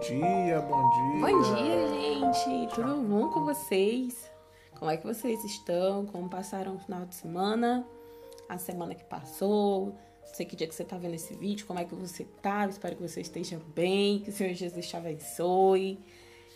dia, 0.00 0.60
bom 0.62 0.90
dia. 0.90 1.20
Bom 1.20 1.42
dia, 1.54 2.32
gente. 2.32 2.74
Tudo 2.74 3.02
bom 3.02 3.28
com 3.28 3.44
vocês? 3.44 4.30
Como 4.78 4.90
é 4.90 4.96
que 4.96 5.06
vocês 5.06 5.44
estão? 5.44 6.06
Como 6.06 6.26
passaram 6.26 6.76
o 6.76 6.78
final 6.78 7.04
de 7.04 7.14
semana? 7.14 7.86
A 8.48 8.56
semana 8.56 8.94
que 8.94 9.04
passou? 9.04 9.94
Não 10.26 10.34
sei 10.34 10.46
que 10.46 10.56
dia 10.56 10.66
que 10.66 10.74
você 10.74 10.84
tá 10.84 10.96
vendo 10.96 11.16
esse 11.16 11.34
vídeo, 11.34 11.66
como 11.66 11.78
é 11.78 11.84
que 11.84 11.94
você 11.94 12.24
tá? 12.40 12.66
Espero 12.66 12.96
que 12.96 13.02
você 13.02 13.20
esteja 13.20 13.60
bem, 13.74 14.20
que 14.20 14.30
o 14.30 14.32
Senhor 14.32 14.54
Jesus 14.54 14.88
te 14.88 14.96
abençoe. 14.96 15.98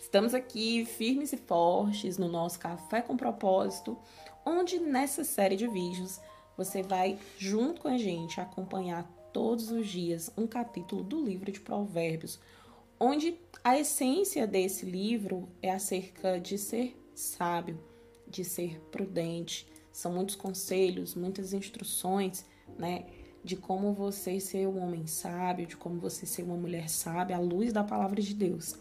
Estamos 0.01 0.33
aqui 0.33 0.83
firmes 0.83 1.31
e 1.31 1.37
fortes 1.37 2.17
no 2.17 2.27
nosso 2.27 2.57
Café 2.57 3.01
com 3.01 3.15
Propósito, 3.15 3.95
onde 4.43 4.79
nessa 4.79 5.23
série 5.23 5.55
de 5.55 5.67
vídeos 5.67 6.19
você 6.57 6.81
vai, 6.81 7.19
junto 7.37 7.81
com 7.81 7.89
a 7.89 7.97
gente, 7.97 8.41
acompanhar 8.41 9.07
todos 9.31 9.69
os 9.69 9.87
dias 9.87 10.31
um 10.35 10.47
capítulo 10.47 11.03
do 11.03 11.23
livro 11.23 11.51
de 11.51 11.59
Provérbios, 11.59 12.39
onde 12.99 13.35
a 13.63 13.79
essência 13.79 14.45
desse 14.45 14.85
livro 14.85 15.47
é 15.61 15.71
acerca 15.71 16.39
de 16.39 16.57
ser 16.57 16.95
sábio, 17.13 17.79
de 18.27 18.43
ser 18.43 18.79
prudente. 18.91 19.67
São 19.91 20.13
muitos 20.13 20.35
conselhos, 20.35 21.15
muitas 21.15 21.53
instruções, 21.53 22.45
né? 22.77 23.05
De 23.43 23.55
como 23.55 23.93
você 23.93 24.39
ser 24.39 24.67
um 24.67 24.83
homem 24.83 25.07
sábio, 25.07 25.67
de 25.67 25.77
como 25.77 25.99
você 25.99 26.25
ser 26.25 26.43
uma 26.43 26.57
mulher 26.57 26.89
sábia, 26.89 27.37
à 27.37 27.39
luz 27.39 27.71
da 27.71 27.83
palavra 27.83 28.21
de 28.21 28.33
Deus. 28.33 28.75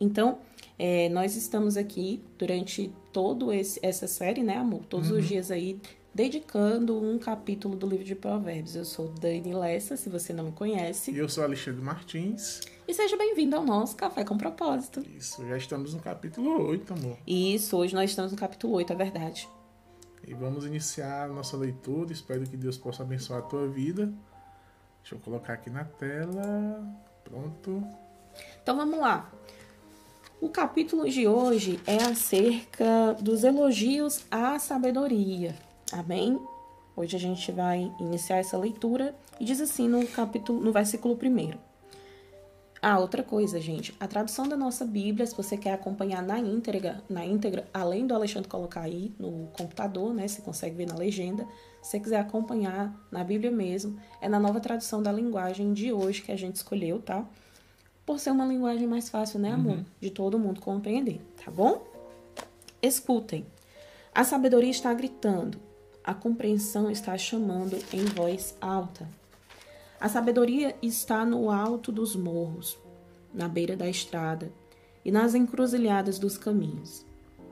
Então, 0.00 0.38
é, 0.78 1.08
nós 1.10 1.36
estamos 1.36 1.76
aqui 1.76 2.22
durante 2.38 2.92
todo 3.12 3.52
esse, 3.52 3.78
essa 3.82 4.06
série, 4.06 4.42
né, 4.42 4.56
amor? 4.56 4.84
Todos 4.86 5.10
uhum. 5.10 5.18
os 5.18 5.28
dias 5.28 5.50
aí, 5.50 5.78
dedicando 6.14 6.98
um 7.00 7.18
capítulo 7.18 7.76
do 7.76 7.86
livro 7.86 8.04
de 8.04 8.14
Provérbios. 8.14 8.74
Eu 8.74 8.84
sou 8.84 9.08
Dani 9.08 9.54
Lessa, 9.54 9.96
se 9.96 10.08
você 10.08 10.32
não 10.32 10.44
me 10.44 10.52
conhece. 10.52 11.12
E 11.12 11.18
eu 11.18 11.28
sou 11.28 11.44
Alexandre 11.44 11.82
Martins. 11.82 12.60
E 12.90 12.92
seja 12.92 13.16
bem-vindo 13.16 13.54
ao 13.54 13.64
nosso 13.64 13.94
Café 13.94 14.24
com 14.24 14.36
Propósito. 14.36 15.00
Isso, 15.16 15.46
já 15.46 15.56
estamos 15.56 15.94
no 15.94 16.00
capítulo 16.00 16.66
8, 16.70 16.92
amor. 16.92 17.18
Isso, 17.24 17.76
hoje 17.76 17.94
nós 17.94 18.10
estamos 18.10 18.32
no 18.32 18.36
capítulo 18.36 18.72
8, 18.72 18.92
é 18.92 18.96
verdade. 18.96 19.48
E 20.26 20.34
vamos 20.34 20.66
iniciar 20.66 21.26
a 21.26 21.28
nossa 21.28 21.56
leitura. 21.56 22.12
Espero 22.12 22.44
que 22.44 22.56
Deus 22.56 22.76
possa 22.76 23.04
abençoar 23.04 23.38
a 23.38 23.42
tua 23.42 23.68
vida. 23.68 24.12
Deixa 25.02 25.14
eu 25.14 25.20
colocar 25.20 25.52
aqui 25.52 25.70
na 25.70 25.84
tela. 25.84 26.84
Pronto. 27.22 27.80
Então 28.60 28.76
vamos 28.76 28.98
lá. 28.98 29.30
O 30.40 30.48
capítulo 30.48 31.08
de 31.08 31.28
hoje 31.28 31.80
é 31.86 31.98
acerca 31.98 33.12
dos 33.20 33.44
elogios 33.44 34.24
à 34.28 34.58
sabedoria. 34.58 35.54
Amém? 35.92 36.36
Hoje 36.96 37.14
a 37.14 37.20
gente 37.20 37.52
vai 37.52 37.88
iniciar 38.00 38.38
essa 38.38 38.58
leitura 38.58 39.14
e 39.38 39.44
diz 39.44 39.60
assim 39.60 39.86
no 39.86 40.04
capítulo, 40.08 40.60
no 40.60 40.72
versículo 40.72 41.14
1. 41.14 41.69
Ah, 42.82 42.98
outra 42.98 43.22
coisa, 43.22 43.60
gente. 43.60 43.94
A 44.00 44.06
tradução 44.06 44.48
da 44.48 44.56
nossa 44.56 44.84
Bíblia, 44.84 45.26
se 45.26 45.36
você 45.36 45.56
quer 45.56 45.74
acompanhar 45.74 46.22
na 46.22 46.38
íntegra, 46.38 47.02
na 47.10 47.24
íntegra, 47.24 47.68
além 47.74 48.06
do 48.06 48.14
Alexandre 48.14 48.48
colocar 48.48 48.82
aí 48.82 49.12
no 49.18 49.48
computador, 49.52 50.14
né? 50.14 50.26
Você 50.26 50.40
consegue 50.40 50.76
ver 50.76 50.86
na 50.86 50.94
legenda. 50.94 51.46
Se 51.82 51.90
você 51.90 52.00
quiser 52.00 52.20
acompanhar 52.20 52.94
na 53.10 53.22
Bíblia 53.22 53.50
mesmo, 53.50 53.98
é 54.20 54.28
na 54.28 54.40
nova 54.40 54.60
tradução 54.60 55.02
da 55.02 55.12
linguagem 55.12 55.74
de 55.74 55.92
hoje 55.92 56.22
que 56.22 56.32
a 56.32 56.36
gente 56.36 56.56
escolheu, 56.56 57.00
tá? 57.02 57.26
por 58.10 58.18
ser 58.18 58.32
uma 58.32 58.44
linguagem 58.44 58.88
mais 58.88 59.08
fácil, 59.08 59.38
né, 59.38 59.52
amor? 59.52 59.76
Uhum. 59.76 59.84
De 60.00 60.10
todo 60.10 60.36
mundo 60.36 60.60
compreender, 60.60 61.20
tá 61.44 61.48
bom? 61.48 61.86
Escutem. 62.82 63.46
A 64.12 64.24
sabedoria 64.24 64.72
está 64.72 64.92
gritando, 64.92 65.56
a 66.02 66.12
compreensão 66.12 66.90
está 66.90 67.16
chamando 67.16 67.78
em 67.92 68.04
voz 68.06 68.56
alta. 68.60 69.06
A 70.00 70.08
sabedoria 70.08 70.74
está 70.80 71.26
no 71.26 71.50
alto 71.50 71.92
dos 71.92 72.16
morros, 72.16 72.78
na 73.34 73.46
beira 73.46 73.76
da 73.76 73.86
estrada 73.86 74.50
e 75.04 75.12
nas 75.12 75.34
encruzilhadas 75.34 76.18
dos 76.18 76.38
caminhos. 76.38 77.04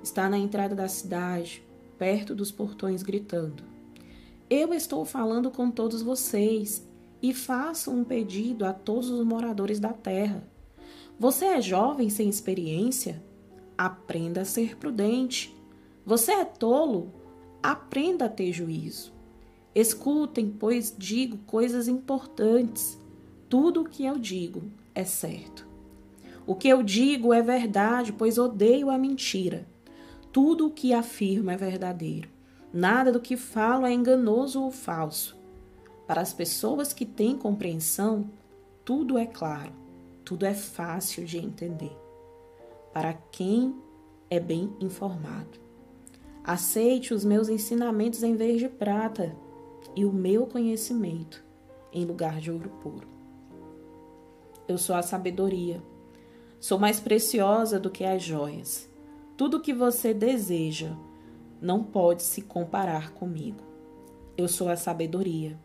Está 0.03 0.31
na 0.31 0.39
entrada 0.39 0.75
da 0.75 0.89
cidade, 0.89 1.63
perto 1.99 2.35
dos 2.35 2.51
portões, 2.51 3.03
gritando: 3.03 3.63
Eu 4.49 4.73
estou 4.73 5.05
falando 5.05 5.51
com 5.51 5.71
todos 5.71 6.01
vocês 6.01 6.89
e 7.21 7.35
faço 7.35 7.91
um 7.91 8.03
pedido 8.03 8.65
a 8.65 8.73
todos 8.73 9.11
os 9.11 9.27
moradores 9.27 9.79
da 9.79 9.93
terra. 9.93 10.43
Você 11.19 11.45
é 11.45 11.61
jovem 11.61 12.09
sem 12.09 12.31
experiência? 12.31 13.23
Aprenda 13.77 14.41
a 14.41 14.47
ser 14.47 14.79
prudente. 14.79 15.55
Você 16.07 16.33
é 16.33 16.47
tolo? 16.47 17.13
Aprenda 17.63 18.25
a 18.25 18.29
ter 18.31 18.55
juízo. 18.55 19.18
Escutem, 19.75 20.55
pois 20.59 20.95
digo 20.97 21.39
coisas 21.39 21.89
importantes. 21.89 22.99
Tudo 23.49 23.83
o 23.83 23.89
que 23.89 24.05
eu 24.05 24.19
digo 24.19 24.63
é 24.95 25.05
certo. 25.05 25.67
O 26.47 26.55
que 26.55 26.69
eu 26.69 26.83
digo 26.83 27.33
é 27.33 27.43
verdade, 27.43 28.13
pois 28.13 28.39
odeio 28.39 28.91
a 28.91 28.99
mentira. 28.99 29.67
Tudo 30.33 30.67
o 30.67 30.71
que 30.71 30.93
afirmo 30.93 31.51
é 31.51 31.57
verdadeiro. 31.57 32.29
Nada 32.73 33.13
do 33.13 33.21
que 33.21 33.37
falo 33.37 33.87
é 33.87 33.93
enganoso 33.93 34.63
ou 34.63 34.71
falso. 34.71 35.37
Para 36.07 36.21
as 36.21 36.33
pessoas 36.33 36.93
que 36.93 37.05
têm 37.05 37.37
compreensão, 37.37 38.31
tudo 38.85 39.19
é 39.19 39.27
claro, 39.27 39.73
tudo 40.25 40.47
é 40.47 40.55
fácil 40.55 41.25
de 41.25 41.39
entender. 41.39 41.95
Para 42.93 43.13
quem 43.13 43.75
é 44.31 44.41
bem 44.41 44.73
informado. 44.81 45.61
Aceite 46.43 47.13
os 47.13 47.25
meus 47.25 47.51
ensinamentos 47.51 48.23
em 48.23 48.35
vez 48.35 48.59
de 48.59 48.69
prata 48.69 49.37
e 49.95 50.05
o 50.05 50.13
meu 50.13 50.47
conhecimento 50.47 51.45
em 51.93 52.05
lugar 52.05 52.41
de 52.41 52.51
ouro 52.51 52.71
puro. 52.83 53.09
Eu 54.67 54.79
sou 54.79 54.95
a 54.95 55.03
sabedoria. 55.03 55.83
Sou 56.61 56.79
mais 56.79 57.01
preciosa 57.01 57.79
do 57.79 57.91
que 57.91 58.05
as 58.05 58.23
joias. 58.23 58.89
Tudo 59.37 59.61
que 59.61 59.73
você 59.73 60.13
deseja 60.13 60.93
não 61.61 61.83
pode 61.83 62.23
se 62.23 62.43
comparar 62.43 63.13
comigo. 63.13 63.63
Eu 64.37 64.49
sou 64.49 64.69
a 64.69 64.77
sabedoria 64.77 65.59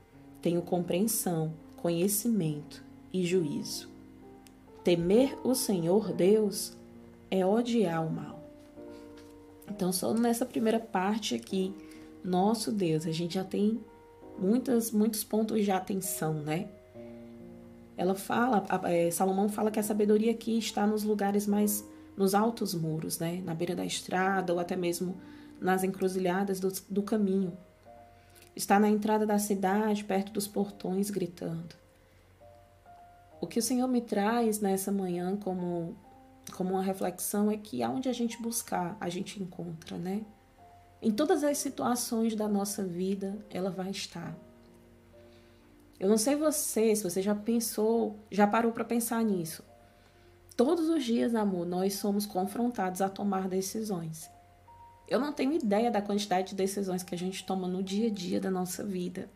tenho 0.44 0.62
compreensão, 0.62 1.54
conhecimento 1.78 2.84
e 3.14 3.26
juízo. 3.26 3.90
Temer 4.84 5.40
o 5.42 5.56
Senhor 5.56 6.12
Deus 6.12 6.74
é 7.32 7.46
odiar 7.46 8.06
o 8.06 8.12
mal. 8.12 8.44
Então, 9.70 9.94
só 9.94 10.14
nessa 10.14 10.46
primeira 10.46 10.82
parte 10.82 11.34
aqui, 11.34 11.74
nosso 12.22 12.74
Deus, 12.74 13.08
a 13.08 13.12
gente 13.14 13.36
já 13.36 13.44
tem 13.46 13.80
muitas, 14.38 14.92
muitos 14.92 15.24
pontos 15.24 15.64
de 15.64 15.72
atenção, 15.72 16.34
né? 16.36 16.68
Ela 17.96 18.16
fala, 18.16 18.66
é, 18.86 19.12
Salomão 19.12 19.48
fala 19.48 19.70
que 19.70 19.80
a 19.80 19.84
sabedoria 19.84 20.32
aqui 20.32 20.58
está 20.58 20.88
nos 20.88 21.04
lugares 21.04 21.46
mais, 21.46 21.88
nos 22.18 22.34
altos 22.34 22.74
muros, 22.74 23.20
né? 23.20 23.42
Na 23.46 23.54
beira 23.54 23.76
da 23.76 23.86
estrada 23.86 24.54
ou 24.54 24.60
até 24.60 24.76
mesmo 24.76 25.16
nas 25.62 25.84
encruzilhadas 25.84 26.60
do, 26.60 26.72
do 26.90 27.04
caminho. 27.04 27.56
Está 28.56 28.80
na 28.80 28.90
entrada 28.90 29.26
da 29.26 29.40
cidade, 29.40 30.04
perto 30.04 30.32
dos 30.32 30.48
portões, 30.48 31.10
gritando. 31.10 31.76
O 33.40 33.48
que 33.48 33.60
o 33.60 33.64
Senhor 33.64 33.88
me 33.88 34.02
traz 34.02 34.60
nessa 34.60 34.92
manhã 34.92 35.36
como, 35.36 35.96
como 36.56 36.72
uma 36.72 36.84
reflexão 36.84 37.52
é 37.52 37.58
que 37.58 37.84
aonde 37.84 38.10
a 38.10 38.14
gente 38.14 38.42
buscar, 38.42 38.96
a 39.00 39.10
gente 39.10 39.42
encontra, 39.42 39.98
né? 39.98 40.22
Em 41.04 41.12
todas 41.12 41.44
as 41.44 41.58
situações 41.58 42.34
da 42.34 42.48
nossa 42.48 42.82
vida, 42.82 43.38
ela 43.50 43.70
vai 43.70 43.92
estar. 43.92 44.34
Eu 46.00 46.08
não 46.08 46.18
sei 46.18 46.34
você, 46.38 46.96
se 46.96 47.04
você 47.04 47.22
já 47.22 47.36
pensou, 47.36 48.18
já 48.32 48.48
parou 48.48 48.72
para 48.72 48.86
pensar 48.86 49.22
nisso. 49.22 49.66
Todos 50.56 50.88
os 50.88 51.04
dias, 51.04 51.36
amor, 51.36 51.66
nós 51.66 51.96
somos 51.96 52.26
confrontados 52.26 53.02
a 53.02 53.10
tomar 53.10 53.50
decisões. 53.50 54.30
Eu 55.06 55.20
não 55.20 55.34
tenho 55.34 55.52
ideia 55.52 55.92
da 55.92 56.02
quantidade 56.02 56.52
de 56.52 56.56
decisões 56.56 57.04
que 57.04 57.14
a 57.14 57.18
gente 57.18 57.46
toma 57.46 57.68
no 57.68 57.84
dia 57.84 58.08
a 58.08 58.10
dia 58.10 58.40
da 58.40 58.50
nossa 58.50 58.82
vida. 58.82 59.30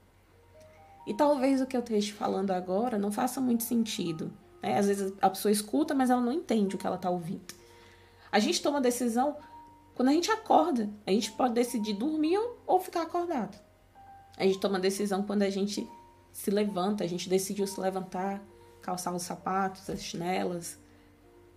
E 1.05 1.13
talvez 1.13 1.59
o 1.59 1.65
que 1.65 1.75
eu 1.75 1.81
esteja 1.81 2.13
falando 2.13 2.51
agora 2.51 2.97
não 2.97 3.11
faça 3.11 3.41
muito 3.41 3.63
sentido. 3.63 4.31
Né? 4.63 4.77
Às 4.77 4.87
vezes 4.87 5.13
a 5.21 5.29
pessoa 5.29 5.51
escuta, 5.51 5.93
mas 5.93 6.09
ela 6.09 6.21
não 6.21 6.31
entende 6.31 6.77
o 6.77 6.79
que 6.79 6.87
ela 6.87 6.95
está 6.95 7.09
ouvindo. 7.09 7.53
A 8.31 8.39
gente 8.39 8.61
toma 8.61 8.79
decisão 8.79 9.35
quando 9.97 10.09
a 10.09 10.13
gente 10.13 10.29
acorda. 10.29 10.87
A 11.07 11.11
gente 11.11 11.31
pode 11.31 11.55
decidir 11.55 11.93
dormir 11.93 12.39
ou 12.67 12.79
ficar 12.79 13.01
acordado. 13.01 13.57
A 14.37 14.43
gente 14.43 14.59
toma 14.59 14.79
decisão 14.79 15.23
quando 15.23 15.41
a 15.41 15.49
gente 15.49 15.89
se 16.31 16.51
levanta, 16.51 17.03
a 17.03 17.07
gente 17.07 17.27
decidiu 17.27 17.65
se 17.65 17.81
levantar, 17.81 18.39
calçar 18.79 19.11
os 19.11 19.23
sapatos, 19.23 19.89
as 19.89 20.03
chinelas, 20.03 20.77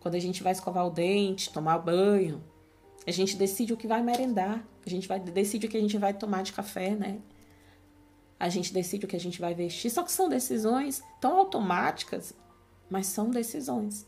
quando 0.00 0.14
a 0.14 0.18
gente 0.18 0.42
vai 0.42 0.52
escovar 0.52 0.86
o 0.86 0.90
dente, 0.90 1.52
tomar 1.52 1.80
banho, 1.80 2.42
a 3.06 3.10
gente 3.10 3.36
decide 3.36 3.74
o 3.74 3.76
que 3.76 3.86
vai 3.86 4.02
merendar, 4.02 4.66
a 4.86 4.88
gente 4.88 5.06
vai 5.06 5.20
decide 5.20 5.66
o 5.66 5.68
que 5.68 5.76
a 5.76 5.80
gente 5.80 5.98
vai 5.98 6.14
tomar 6.14 6.42
de 6.42 6.54
café, 6.54 6.94
né? 6.94 7.20
A 8.38 8.48
gente 8.48 8.72
decide 8.72 9.04
o 9.04 9.08
que 9.08 9.16
a 9.16 9.20
gente 9.20 9.38
vai 9.38 9.54
vestir. 9.54 9.90
Só 9.90 10.02
que 10.02 10.10
são 10.10 10.30
decisões 10.30 11.02
tão 11.20 11.36
automáticas, 11.36 12.32
mas 12.88 13.06
são 13.06 13.28
decisões. 13.28 14.06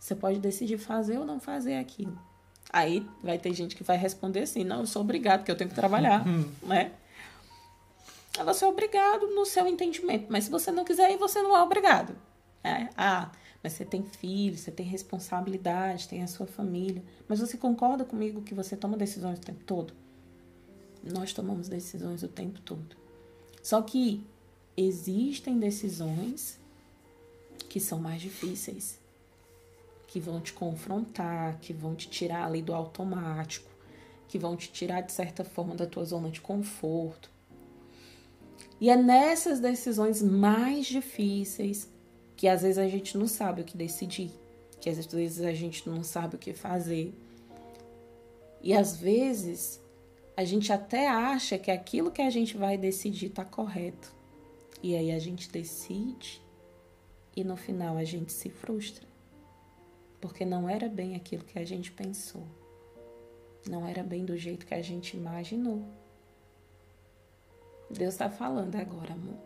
Você 0.00 0.14
pode 0.14 0.40
decidir 0.40 0.78
fazer 0.78 1.18
ou 1.18 1.26
não 1.26 1.38
fazer 1.38 1.76
aquilo. 1.76 2.31
Aí 2.70 3.06
vai 3.22 3.38
ter 3.38 3.52
gente 3.54 3.76
que 3.76 3.82
vai 3.82 3.96
responder 3.96 4.40
assim: 4.40 4.64
não, 4.64 4.80
eu 4.80 4.86
sou 4.86 5.02
obrigado, 5.02 5.40
porque 5.40 5.52
eu 5.52 5.56
tenho 5.56 5.70
que 5.70 5.76
trabalhar, 5.76 6.24
né? 6.62 6.92
Você 8.44 8.64
é 8.64 8.68
obrigado 8.68 9.26
no 9.28 9.44
seu 9.44 9.66
entendimento, 9.66 10.26
mas 10.30 10.44
se 10.44 10.50
você 10.50 10.72
não 10.72 10.84
quiser 10.84 11.12
ir, 11.12 11.18
você 11.18 11.42
não 11.42 11.54
é 11.54 11.62
obrigado. 11.62 12.16
É? 12.64 12.88
Ah, 12.96 13.30
mas 13.62 13.74
você 13.74 13.84
tem 13.84 14.02
filhos, 14.02 14.60
você 14.60 14.70
tem 14.70 14.86
responsabilidade, 14.86 16.08
tem 16.08 16.22
a 16.22 16.26
sua 16.26 16.46
família. 16.46 17.02
Mas 17.28 17.40
você 17.40 17.56
concorda 17.56 18.04
comigo 18.04 18.42
que 18.42 18.54
você 18.54 18.76
toma 18.76 18.96
decisões 18.96 19.38
o 19.38 19.42
tempo 19.42 19.62
todo? 19.64 19.92
Nós 21.02 21.32
tomamos 21.32 21.68
decisões 21.68 22.22
o 22.22 22.28
tempo 22.28 22.60
todo. 22.60 22.96
Só 23.62 23.82
que 23.82 24.24
existem 24.76 25.58
decisões 25.58 26.58
que 27.68 27.78
são 27.78 28.00
mais 28.00 28.20
difíceis, 28.20 28.98
que 30.12 30.20
vão 30.20 30.42
te 30.42 30.52
confrontar, 30.52 31.58
que 31.58 31.72
vão 31.72 31.94
te 31.94 32.06
tirar 32.06 32.44
ali 32.44 32.60
do 32.60 32.74
automático, 32.74 33.70
que 34.28 34.38
vão 34.38 34.54
te 34.54 34.70
tirar 34.70 35.00
de 35.00 35.10
certa 35.10 35.42
forma 35.42 35.74
da 35.74 35.86
tua 35.86 36.04
zona 36.04 36.28
de 36.28 36.38
conforto. 36.38 37.30
E 38.78 38.90
é 38.90 38.96
nessas 38.96 39.58
decisões 39.58 40.20
mais 40.20 40.84
difíceis 40.84 41.88
que 42.36 42.46
às 42.46 42.60
vezes 42.60 42.76
a 42.76 42.86
gente 42.86 43.16
não 43.16 43.26
sabe 43.26 43.62
o 43.62 43.64
que 43.64 43.74
decidir, 43.74 44.30
que 44.82 44.90
às 44.90 45.06
vezes 45.06 45.46
a 45.46 45.54
gente 45.54 45.88
não 45.88 46.04
sabe 46.04 46.36
o 46.36 46.38
que 46.38 46.52
fazer. 46.52 47.14
E 48.62 48.74
às 48.74 48.94
vezes 48.94 49.80
a 50.36 50.44
gente 50.44 50.70
até 50.74 51.08
acha 51.08 51.56
que 51.56 51.70
aquilo 51.70 52.10
que 52.10 52.20
a 52.20 52.28
gente 52.28 52.54
vai 52.54 52.76
decidir 52.76 53.28
está 53.28 53.46
correto. 53.46 54.14
E 54.82 54.94
aí 54.94 55.10
a 55.10 55.18
gente 55.18 55.50
decide 55.50 56.42
e 57.34 57.42
no 57.42 57.56
final 57.56 57.96
a 57.96 58.04
gente 58.04 58.30
se 58.30 58.50
frustra. 58.50 59.11
Porque 60.22 60.44
não 60.44 60.70
era 60.70 60.88
bem 60.88 61.16
aquilo 61.16 61.42
que 61.42 61.58
a 61.58 61.64
gente 61.64 61.90
pensou. 61.90 62.44
Não 63.68 63.86
era 63.86 64.04
bem 64.04 64.24
do 64.24 64.38
jeito 64.38 64.64
que 64.64 64.72
a 64.72 64.80
gente 64.80 65.16
imaginou. 65.16 65.82
Deus 67.90 68.14
está 68.14 68.30
falando 68.30 68.76
agora, 68.76 69.14
amor. 69.14 69.36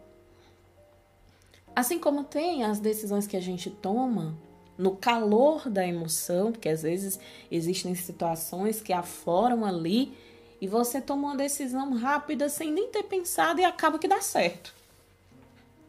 Assim 1.75 1.99
como 1.99 2.25
tem 2.25 2.63
as 2.63 2.79
decisões 2.79 3.27
que 3.27 3.39
a 3.39 3.41
gente 3.41 3.71
toma 3.71 4.37
no 4.77 4.95
calor 4.95 5.71
da 5.71 5.87
emoção, 5.87 6.53
porque 6.53 6.69
às 6.69 6.83
vezes 6.83 7.19
existem 7.51 7.95
situações 7.95 8.81
que 8.81 8.93
afloram 8.93 9.65
ali 9.65 10.15
e 10.61 10.69
você 10.69 11.01
toma 11.01 11.29
uma 11.29 11.37
decisão 11.37 11.95
rápida 11.95 12.51
sem 12.51 12.71
nem 12.71 12.91
ter 12.91 13.05
pensado 13.05 13.61
e 13.61 13.65
acaba 13.65 13.99
que 13.99 14.07
dá 14.07 14.21
certo. 14.21 14.75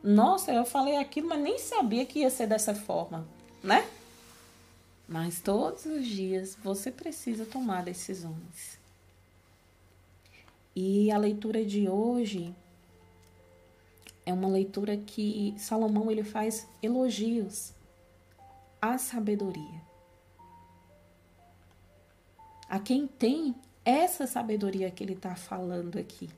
Nossa, 0.02 0.54
eu 0.54 0.64
falei 0.64 0.96
aquilo, 0.96 1.28
mas 1.28 1.42
nem 1.42 1.60
sabia 1.60 2.06
que 2.06 2.20
ia 2.20 2.30
ser 2.30 2.48
dessa 2.48 2.74
forma, 2.74 3.28
né? 3.62 3.86
Mas 5.08 5.40
todos 5.40 5.86
os 5.86 6.06
dias 6.06 6.58
você 6.62 6.92
precisa 6.92 7.46
tomar 7.46 7.84
decisões. 7.84 8.78
E 10.76 11.10
a 11.10 11.18
leitura 11.18 11.66
de 11.66 11.88
hoje 11.88 12.54
é 14.26 14.34
uma 14.34 14.50
leitura 14.50 14.98
que 14.98 15.56
Salomão 15.58 16.12
ele 16.12 16.24
faz 16.24 16.68
elogios 16.84 17.72
à 18.82 18.98
sabedoria. 18.98 19.82
A 22.70 22.78
quem 22.78 23.08
tem 23.08 23.56
essa 23.86 24.28
sabedoria 24.28 24.92
que 24.92 25.02
ele 25.02 25.14
está 25.14 25.34
falando 25.34 25.98
aqui. 25.98 26.30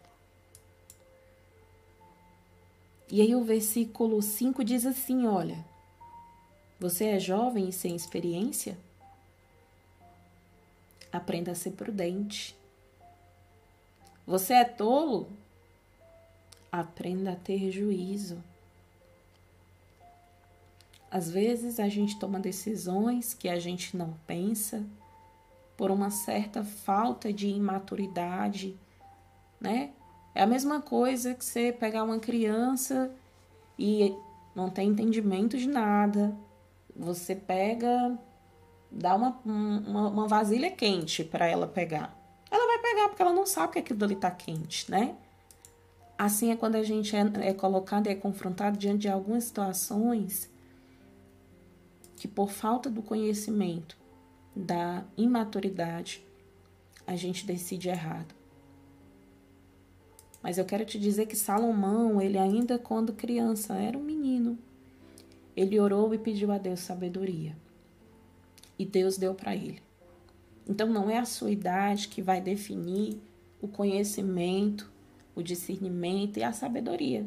E 3.11 3.21
aí 3.21 3.33
o 3.33 3.43
versículo 3.43 4.21
5 4.21 4.63
diz 4.63 4.85
assim: 4.85 5.25
olha, 5.25 5.65
você 6.79 7.05
é 7.05 7.19
jovem 7.19 7.69
e 7.69 7.73
sem 7.73 7.95
experiência? 7.95 8.77
Aprenda 11.11 11.51
a 11.51 11.55
ser 11.55 11.71
prudente. 11.71 12.55
Você 14.25 14.53
é 14.53 14.63
tolo? 14.63 15.27
Aprenda 16.71 17.33
a 17.33 17.35
ter 17.35 17.71
juízo. 17.71 18.41
Às 21.11 21.29
vezes 21.29 21.79
a 21.79 21.89
gente 21.89 22.17
toma 22.19 22.39
decisões 22.39 23.33
que 23.33 23.49
a 23.49 23.59
gente 23.59 23.97
não 23.97 24.13
pensa 24.27 24.85
por 25.75 25.89
uma 25.89 26.11
certa 26.11 26.63
falta 26.63 27.33
de 27.33 27.47
imaturidade, 27.47 28.77
né? 29.59 29.91
É 30.35 30.43
a 30.43 30.47
mesma 30.47 30.79
coisa 30.79 31.33
que 31.33 31.43
você 31.43 31.71
pegar 31.71 32.03
uma 32.03 32.19
criança 32.19 33.11
e 33.77 34.13
não 34.55 34.69
tem 34.69 34.89
entendimento 34.89 35.57
de 35.57 35.67
nada. 35.67 36.35
Você 36.99 37.33
pega, 37.33 38.19
dá 38.91 39.15
uma, 39.15 39.39
uma, 39.45 40.09
uma 40.09 40.27
vasilha 40.27 40.69
quente 40.69 41.23
para 41.23 41.47
ela 41.47 41.65
pegar. 41.65 42.13
Ela 42.51 42.67
vai 42.67 42.79
pegar 42.79 43.07
porque 43.07 43.21
ela 43.21 43.31
não 43.31 43.45
sabe 43.45 43.73
que 43.73 43.79
aquilo 43.79 44.03
ali 44.03 44.15
está 44.15 44.29
quente, 44.29 44.91
né? 44.91 45.15
Assim 46.17 46.51
é 46.51 46.57
quando 46.57 46.75
a 46.75 46.83
gente 46.83 47.15
é, 47.15 47.21
é 47.47 47.53
colocado 47.53 48.07
e 48.07 48.09
é 48.09 48.15
confrontado 48.15 48.77
diante 48.77 49.03
de 49.03 49.07
algumas 49.07 49.45
situações 49.45 50.49
que, 52.17 52.27
por 52.27 52.51
falta 52.51 52.89
do 52.89 53.01
conhecimento, 53.01 53.97
da 54.53 55.05
imaturidade, 55.15 56.21
a 57.07 57.15
gente 57.15 57.45
decide 57.45 57.87
errado. 57.87 58.35
Mas 60.43 60.57
eu 60.57 60.65
quero 60.65 60.83
te 60.83 60.99
dizer 60.99 61.27
que 61.27 61.35
Salomão, 61.37 62.21
ele 62.21 62.37
ainda 62.37 62.77
quando 62.77 63.13
criança 63.13 63.75
era 63.75 63.97
um 63.97 64.03
menino, 64.03 64.59
ele 65.59 65.79
orou 65.79 66.13
e 66.13 66.17
pediu 66.17 66.51
a 66.51 66.57
Deus 66.57 66.79
sabedoria. 66.79 67.55
E 68.77 68.85
Deus 68.85 69.17
deu 69.17 69.33
para 69.33 69.55
ele. 69.55 69.81
Então 70.67 70.87
não 70.87 71.09
é 71.09 71.17
a 71.17 71.25
sua 71.25 71.51
idade 71.51 72.07
que 72.07 72.21
vai 72.21 72.39
definir 72.39 73.17
o 73.61 73.67
conhecimento 73.67 74.89
o 75.39 75.43
discernimento 75.43 76.37
e 76.37 76.43
a 76.43 76.51
sabedoria. 76.51 77.25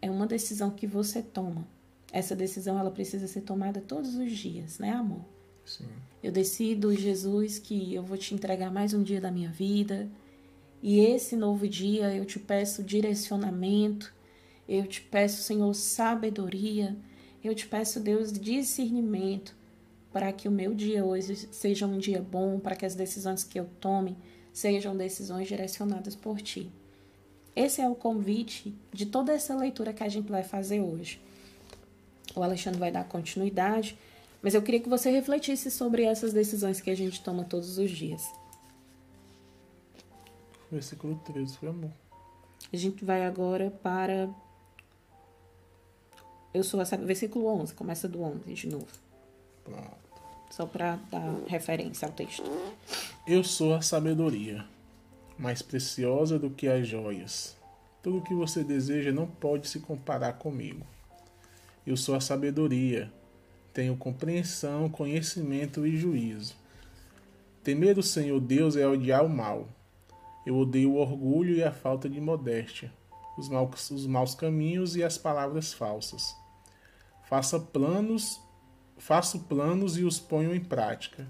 É 0.00 0.10
uma 0.10 0.26
decisão 0.26 0.70
que 0.70 0.86
você 0.86 1.20
toma. 1.20 1.66
Essa 2.12 2.34
decisão 2.34 2.78
ela 2.78 2.90
precisa 2.90 3.26
ser 3.26 3.42
tomada 3.42 3.80
todos 3.80 4.14
os 4.14 4.30
dias, 4.32 4.78
né, 4.78 4.92
amor? 4.92 5.24
Sim. 5.64 5.86
Eu 6.22 6.32
decido, 6.32 6.94
Jesus, 6.94 7.58
que 7.58 7.94
eu 7.94 8.02
vou 8.02 8.16
te 8.16 8.34
entregar 8.34 8.72
mais 8.72 8.94
um 8.94 9.02
dia 9.02 9.20
da 9.20 9.30
minha 9.30 9.50
vida. 9.50 10.08
E 10.82 11.00
esse 11.00 11.36
novo 11.36 11.68
dia 11.68 12.14
eu 12.14 12.24
te 12.24 12.38
peço 12.38 12.82
direcionamento, 12.82 14.14
eu 14.76 14.86
te 14.86 15.00
peço, 15.00 15.42
Senhor, 15.42 15.74
sabedoria, 15.74 16.96
eu 17.42 17.54
te 17.54 17.66
peço, 17.66 17.98
Deus, 17.98 18.32
discernimento, 18.32 19.54
para 20.12 20.32
que 20.32 20.48
o 20.48 20.52
meu 20.52 20.74
dia 20.74 21.04
hoje 21.04 21.48
seja 21.50 21.86
um 21.86 21.98
dia 21.98 22.22
bom, 22.22 22.58
para 22.60 22.76
que 22.76 22.86
as 22.86 22.94
decisões 22.94 23.42
que 23.42 23.58
eu 23.58 23.68
tome 23.80 24.16
sejam 24.52 24.96
decisões 24.96 25.48
direcionadas 25.48 26.14
por 26.14 26.40
ti. 26.40 26.70
Esse 27.54 27.80
é 27.80 27.88
o 27.88 27.94
convite 27.94 28.74
de 28.92 29.06
toda 29.06 29.32
essa 29.32 29.56
leitura 29.56 29.92
que 29.92 30.04
a 30.04 30.08
gente 30.08 30.30
vai 30.30 30.44
fazer 30.44 30.80
hoje. 30.80 31.20
O 32.34 32.42
Alexandre 32.42 32.78
vai 32.78 32.92
dar 32.92 33.04
continuidade, 33.04 33.98
mas 34.40 34.54
eu 34.54 34.62
queria 34.62 34.80
que 34.80 34.88
você 34.88 35.10
refletisse 35.10 35.70
sobre 35.70 36.04
essas 36.04 36.32
decisões 36.32 36.80
que 36.80 36.90
a 36.90 36.96
gente 36.96 37.22
toma 37.22 37.44
todos 37.44 37.76
os 37.76 37.90
dias. 37.90 38.24
Versículo 40.70 41.20
13, 41.24 41.56
foi 41.56 41.68
amor. 41.68 41.90
A 42.72 42.76
gente 42.76 43.04
vai 43.04 43.26
agora 43.26 43.70
para. 43.82 44.30
Eu 46.52 46.64
sou 46.64 46.80
essa. 46.80 46.96
Versículo 46.96 47.46
11, 47.46 47.74
começa 47.74 48.08
do 48.08 48.22
11 48.22 48.52
de 48.52 48.66
novo. 48.68 48.88
Pronto. 49.64 50.00
Só 50.50 50.66
para 50.66 50.96
dar 51.10 51.36
referência 51.46 52.06
ao 52.06 52.12
texto. 52.12 52.42
Eu 53.26 53.44
sou 53.44 53.74
a 53.74 53.82
sabedoria, 53.82 54.64
mais 55.38 55.62
preciosa 55.62 56.38
do 56.38 56.50
que 56.50 56.66
as 56.66 56.88
joias. 56.88 57.56
Tudo 58.02 58.18
o 58.18 58.22
que 58.22 58.34
você 58.34 58.64
deseja 58.64 59.12
não 59.12 59.26
pode 59.26 59.68
se 59.68 59.78
comparar 59.78 60.32
comigo. 60.34 60.84
Eu 61.86 61.96
sou 61.96 62.14
a 62.14 62.20
sabedoria, 62.20 63.12
tenho 63.72 63.96
compreensão, 63.96 64.88
conhecimento 64.88 65.86
e 65.86 65.96
juízo. 65.96 66.54
Temer 67.62 67.98
o 67.98 68.02
Senhor 68.02 68.40
Deus 68.40 68.74
é 68.74 68.86
odiar 68.86 69.24
o 69.24 69.28
mal. 69.28 69.68
Eu 70.44 70.56
odeio 70.56 70.92
o 70.92 70.96
orgulho 70.96 71.54
e 71.54 71.62
a 71.62 71.70
falta 71.70 72.08
de 72.08 72.20
modéstia, 72.20 72.92
os 73.36 73.48
maus, 73.48 73.90
os 73.90 74.06
maus 74.06 74.34
caminhos 74.34 74.96
e 74.96 75.04
as 75.04 75.18
palavras 75.18 75.72
falsas. 75.72 76.39
Faça 77.30 77.58
planos, 77.58 78.38
faço 78.98 79.40
planos 79.40 79.96
e 79.96 80.04
os 80.04 80.20
ponho 80.20 80.54
em 80.54 80.60
prática 80.60 81.26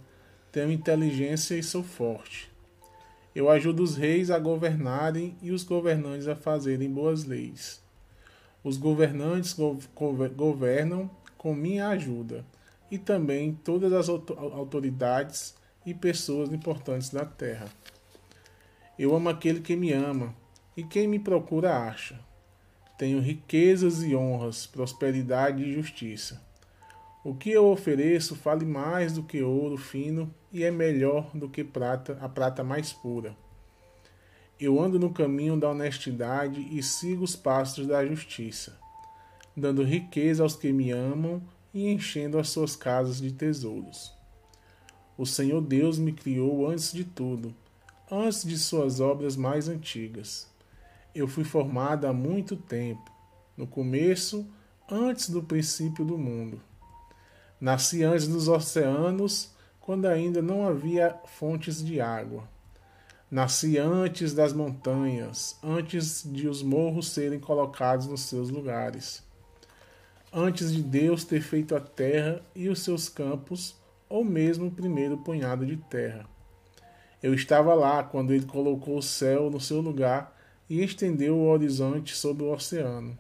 tenho 0.53 0.73
inteligência 0.73 1.55
e 1.55 1.63
sou 1.63 1.83
forte. 1.83 2.51
Eu 3.35 3.49
ajudo 3.49 3.83
os 3.83 3.95
reis 3.95 4.31
a 4.31 4.39
governarem 4.39 5.37
e 5.41 5.53
os 5.53 5.63
governantes 5.63 6.27
a 6.27 6.35
fazerem 6.35 6.91
boas 6.91 7.25
leis. 7.25 7.81
Os 8.65 8.77
governantes 8.77 9.57
governam 10.37 11.09
com 11.39 11.55
minha 11.55 11.89
ajuda, 11.89 12.45
e 12.91 12.99
também 12.99 13.55
todas 13.65 13.93
as 13.93 14.09
autoridades 14.09 15.55
e 15.87 15.95
pessoas 15.95 16.53
importantes 16.53 17.11
da 17.11 17.25
terra. 17.25 17.69
Eu 18.99 19.15
amo 19.15 19.29
aquele 19.29 19.61
que 19.61 19.77
me 19.77 19.93
ama, 19.93 20.35
e 20.77 20.83
quem 20.83 21.07
me 21.07 21.21
procura 21.21 21.79
acha. 21.79 22.19
Tenho 23.01 23.19
riquezas 23.19 24.03
e 24.03 24.15
honras, 24.15 24.67
prosperidade 24.67 25.65
e 25.65 25.73
justiça. 25.73 26.39
O 27.25 27.35
que 27.35 27.49
eu 27.51 27.65
ofereço 27.65 28.35
vale 28.35 28.67
mais 28.67 29.15
do 29.15 29.23
que 29.23 29.41
ouro 29.41 29.79
fino 29.79 30.31
e 30.53 30.65
é 30.65 30.71
melhor 30.71 31.31
do 31.35 31.49
que 31.49 31.65
prata, 31.65 32.19
a 32.21 32.29
prata 32.29 32.63
mais 32.63 32.93
pura. 32.93 33.35
Eu 34.61 34.79
ando 34.79 34.99
no 34.99 35.15
caminho 35.15 35.59
da 35.59 35.71
honestidade 35.71 36.61
e 36.71 36.83
sigo 36.83 37.25
os 37.25 37.35
passos 37.35 37.87
da 37.87 38.05
justiça. 38.05 38.79
dando 39.57 39.83
riqueza 39.83 40.43
aos 40.43 40.55
que 40.55 40.71
me 40.71 40.91
amam 40.91 41.43
e 41.73 41.89
enchendo 41.91 42.39
as 42.39 42.51
suas 42.51 42.77
casas 42.77 43.19
de 43.19 43.33
tesouros. 43.33 44.13
O 45.17 45.25
Senhor 45.25 45.63
Deus 45.63 45.99
me 45.99 46.13
criou 46.13 46.69
antes 46.69 46.93
de 46.93 47.05
tudo, 47.05 47.55
antes 48.13 48.45
de 48.45 48.59
suas 48.59 49.01
obras 49.01 49.37
mais 49.37 49.71
antigas. 49.71 50.50
Eu 51.15 51.27
fui 51.27 51.43
formada 51.43 52.09
há 52.09 52.13
muito 52.13 52.57
tempo, 52.57 53.11
no 53.57 53.67
começo, 53.67 54.47
antes 54.89 55.29
do 55.29 55.43
princípio 55.43 56.05
do 56.05 56.17
mundo. 56.17 56.61
Nasci 57.61 58.05
antes 58.05 58.29
dos 58.29 58.47
oceanos, 58.47 59.53
quando 59.81 60.07
ainda 60.07 60.41
não 60.41 60.67
havia 60.69 61.19
fontes 61.25 61.85
de 61.85 62.01
água. 62.01 62.45
Nasci 63.29 63.77
antes 63.77 64.33
das 64.33 64.53
montanhas, 64.53 65.59
antes 65.63 66.23
de 66.25 66.47
os 66.47 66.63
morros 66.63 67.11
serem 67.11 67.41
colocados 67.41 68.07
nos 68.07 68.23
seus 68.23 68.49
lugares. 68.49 69.23
Antes 70.33 70.73
de 70.73 70.81
Deus 70.81 71.25
ter 71.25 71.41
feito 71.41 71.75
a 71.75 71.81
terra 71.81 72.41
e 72.55 72.69
os 72.69 72.83
seus 72.83 73.09
campos, 73.09 73.77
ou 74.09 74.25
mesmo 74.25 74.69
o 74.69 74.71
primeiro 74.71 75.19
punhado 75.19 75.67
de 75.67 75.77
terra. 75.77 76.25
Eu 77.21 77.35
estava 77.35 77.75
lá 77.75 78.03
quando 78.03 78.33
ele 78.33 78.47
colocou 78.47 78.97
o 78.97 79.03
céu 79.03 79.51
no 79.51 79.61
seu 79.61 79.81
lugar 79.81 80.40
e 80.71 80.83
estendeu 80.83 81.37
o 81.37 81.49
horizonte 81.49 82.17
sobre 82.17 82.45
o 82.45 82.53
oceano. 82.53 83.19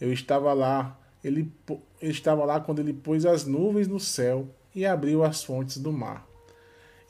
Eu 0.00 0.10
estava 0.10 0.54
lá, 0.54 0.98
ele, 1.22 1.52
ele 2.00 2.12
estava 2.12 2.44
lá 2.44 2.60
quando 2.60 2.78
ele 2.78 2.94
pôs 2.94 3.26
as 3.26 3.44
nuvens 3.44 3.86
no 3.86 4.00
céu 4.00 4.48
e 4.74 4.86
abriu 4.86 5.22
as 5.22 5.44
fontes 5.44 5.76
do 5.76 5.92
mar 5.92 6.32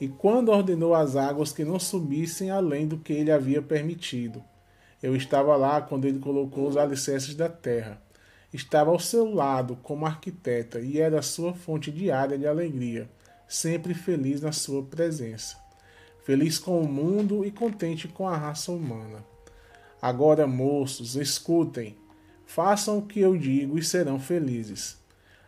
e 0.02 0.08
quando 0.08 0.48
ordenou 0.48 0.96
às 0.96 1.14
águas 1.14 1.52
que 1.52 1.64
não 1.64 1.78
subissem 1.78 2.50
além 2.50 2.88
do 2.88 2.98
que 2.98 3.12
ele 3.12 3.30
havia 3.30 3.62
permitido. 3.62 4.42
Eu 5.00 5.14
estava 5.14 5.54
lá 5.54 5.80
quando 5.80 6.06
ele 6.06 6.18
colocou 6.18 6.66
os 6.66 6.76
alicerces 6.76 7.36
da 7.36 7.48
terra. 7.48 8.02
Estava 8.52 8.90
ao 8.90 8.98
seu 8.98 9.32
lado 9.32 9.78
como 9.80 10.04
arquiteta 10.04 10.80
e 10.80 10.98
era 10.98 11.20
a 11.20 11.22
sua 11.22 11.54
fonte 11.54 11.92
diária 11.92 12.36
de 12.36 12.48
alegria, 12.48 13.08
sempre 13.46 13.94
feliz 13.94 14.40
na 14.40 14.50
sua 14.50 14.82
presença. 14.82 15.56
Feliz 16.24 16.58
com 16.58 16.80
o 16.80 16.88
mundo 16.88 17.44
e 17.44 17.52
contente 17.52 18.08
com 18.08 18.26
a 18.26 18.36
raça 18.36 18.72
humana. 18.72 19.24
Agora, 20.02 20.46
moços, 20.46 21.14
escutem, 21.14 21.96
façam 22.44 22.98
o 22.98 23.06
que 23.06 23.20
eu 23.20 23.38
digo 23.38 23.78
e 23.78 23.82
serão 23.84 24.18
felizes. 24.18 24.98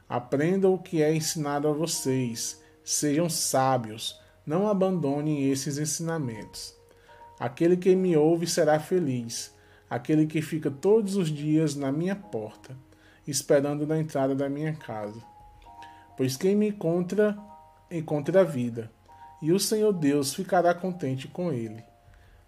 Aprendam 0.08 0.72
o 0.72 0.78
que 0.78 1.02
é 1.02 1.12
ensinado 1.12 1.68
a 1.68 1.72
vocês, 1.72 2.62
sejam 2.84 3.28
sábios 3.28 4.22
não 4.46 4.68
abandone 4.68 5.48
esses 5.48 5.78
ensinamentos. 5.78 6.74
Aquele 7.38 7.76
que 7.76 7.96
me 7.96 8.16
ouve 8.16 8.46
será 8.46 8.78
feliz, 8.78 9.54
aquele 9.88 10.26
que 10.26 10.42
fica 10.42 10.70
todos 10.70 11.16
os 11.16 11.28
dias 11.28 11.74
na 11.74 11.90
minha 11.90 12.14
porta, 12.14 12.76
esperando 13.26 13.86
na 13.86 13.98
entrada 13.98 14.34
da 14.34 14.48
minha 14.48 14.74
casa. 14.74 15.20
Pois 16.16 16.36
quem 16.36 16.54
me 16.54 16.68
encontra, 16.68 17.36
encontra 17.90 18.42
a 18.42 18.44
vida, 18.44 18.90
e 19.42 19.50
o 19.50 19.58
Senhor 19.58 19.92
Deus 19.92 20.34
ficará 20.34 20.74
contente 20.74 21.26
com 21.26 21.52
ele. 21.52 21.82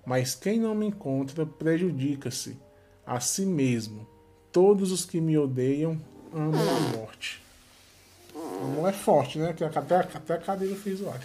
Mas 0.06 0.36
quem 0.36 0.60
não 0.60 0.75
me 0.75 0.86
encontra 0.86 1.44
prejudica-se 1.44 2.56
a 3.04 3.18
si 3.18 3.44
mesmo. 3.44 4.06
Todos 4.52 4.92
os 4.92 5.04
que 5.04 5.20
me 5.20 5.36
odeiam 5.36 6.00
amam 6.32 6.60
a 6.60 6.96
morte. 6.96 7.42
Amor 8.62 8.88
é 8.88 8.92
forte, 8.92 9.38
né? 9.38 9.50
Até, 9.50 9.96
até 9.96 10.34
a 10.34 10.38
cadeira 10.38 10.76
fez 10.76 11.02
olha 11.02 11.20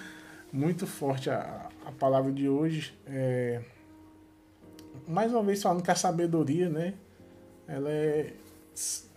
muito 0.52 0.86
forte 0.86 1.30
a, 1.30 1.68
a 1.84 1.92
palavra 1.92 2.30
de 2.30 2.48
hoje. 2.48 2.94
É, 3.06 3.60
mais 5.08 5.32
uma 5.32 5.42
vez 5.42 5.62
falando 5.62 5.82
que 5.82 5.90
a 5.90 5.94
sabedoria, 5.94 6.68
né? 6.68 6.94
Ela 7.66 7.90
é. 7.90 8.32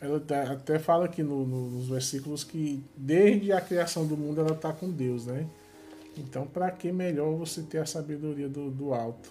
Ela 0.02 0.24
até 0.54 0.80
fala 0.80 1.06
aqui 1.06 1.22
no, 1.22 1.46
no, 1.46 1.70
nos 1.70 1.90
versículos 1.90 2.46
que 2.46 2.82
desde 2.96 3.52
a 3.52 3.60
criação 3.60 4.08
do 4.08 4.16
mundo 4.16 4.40
ela 4.40 4.54
está 4.54 4.72
com 4.72 4.90
Deus, 4.90 5.26
né? 5.26 5.46
Então, 6.18 6.46
para 6.46 6.70
que 6.72 6.92
melhor 6.92 7.36
você 7.36 7.62
ter 7.62 7.80
a 7.80 7.86
sabedoria 7.86 8.50
do, 8.50 8.70
do 8.70 8.94
alto? 8.94 9.30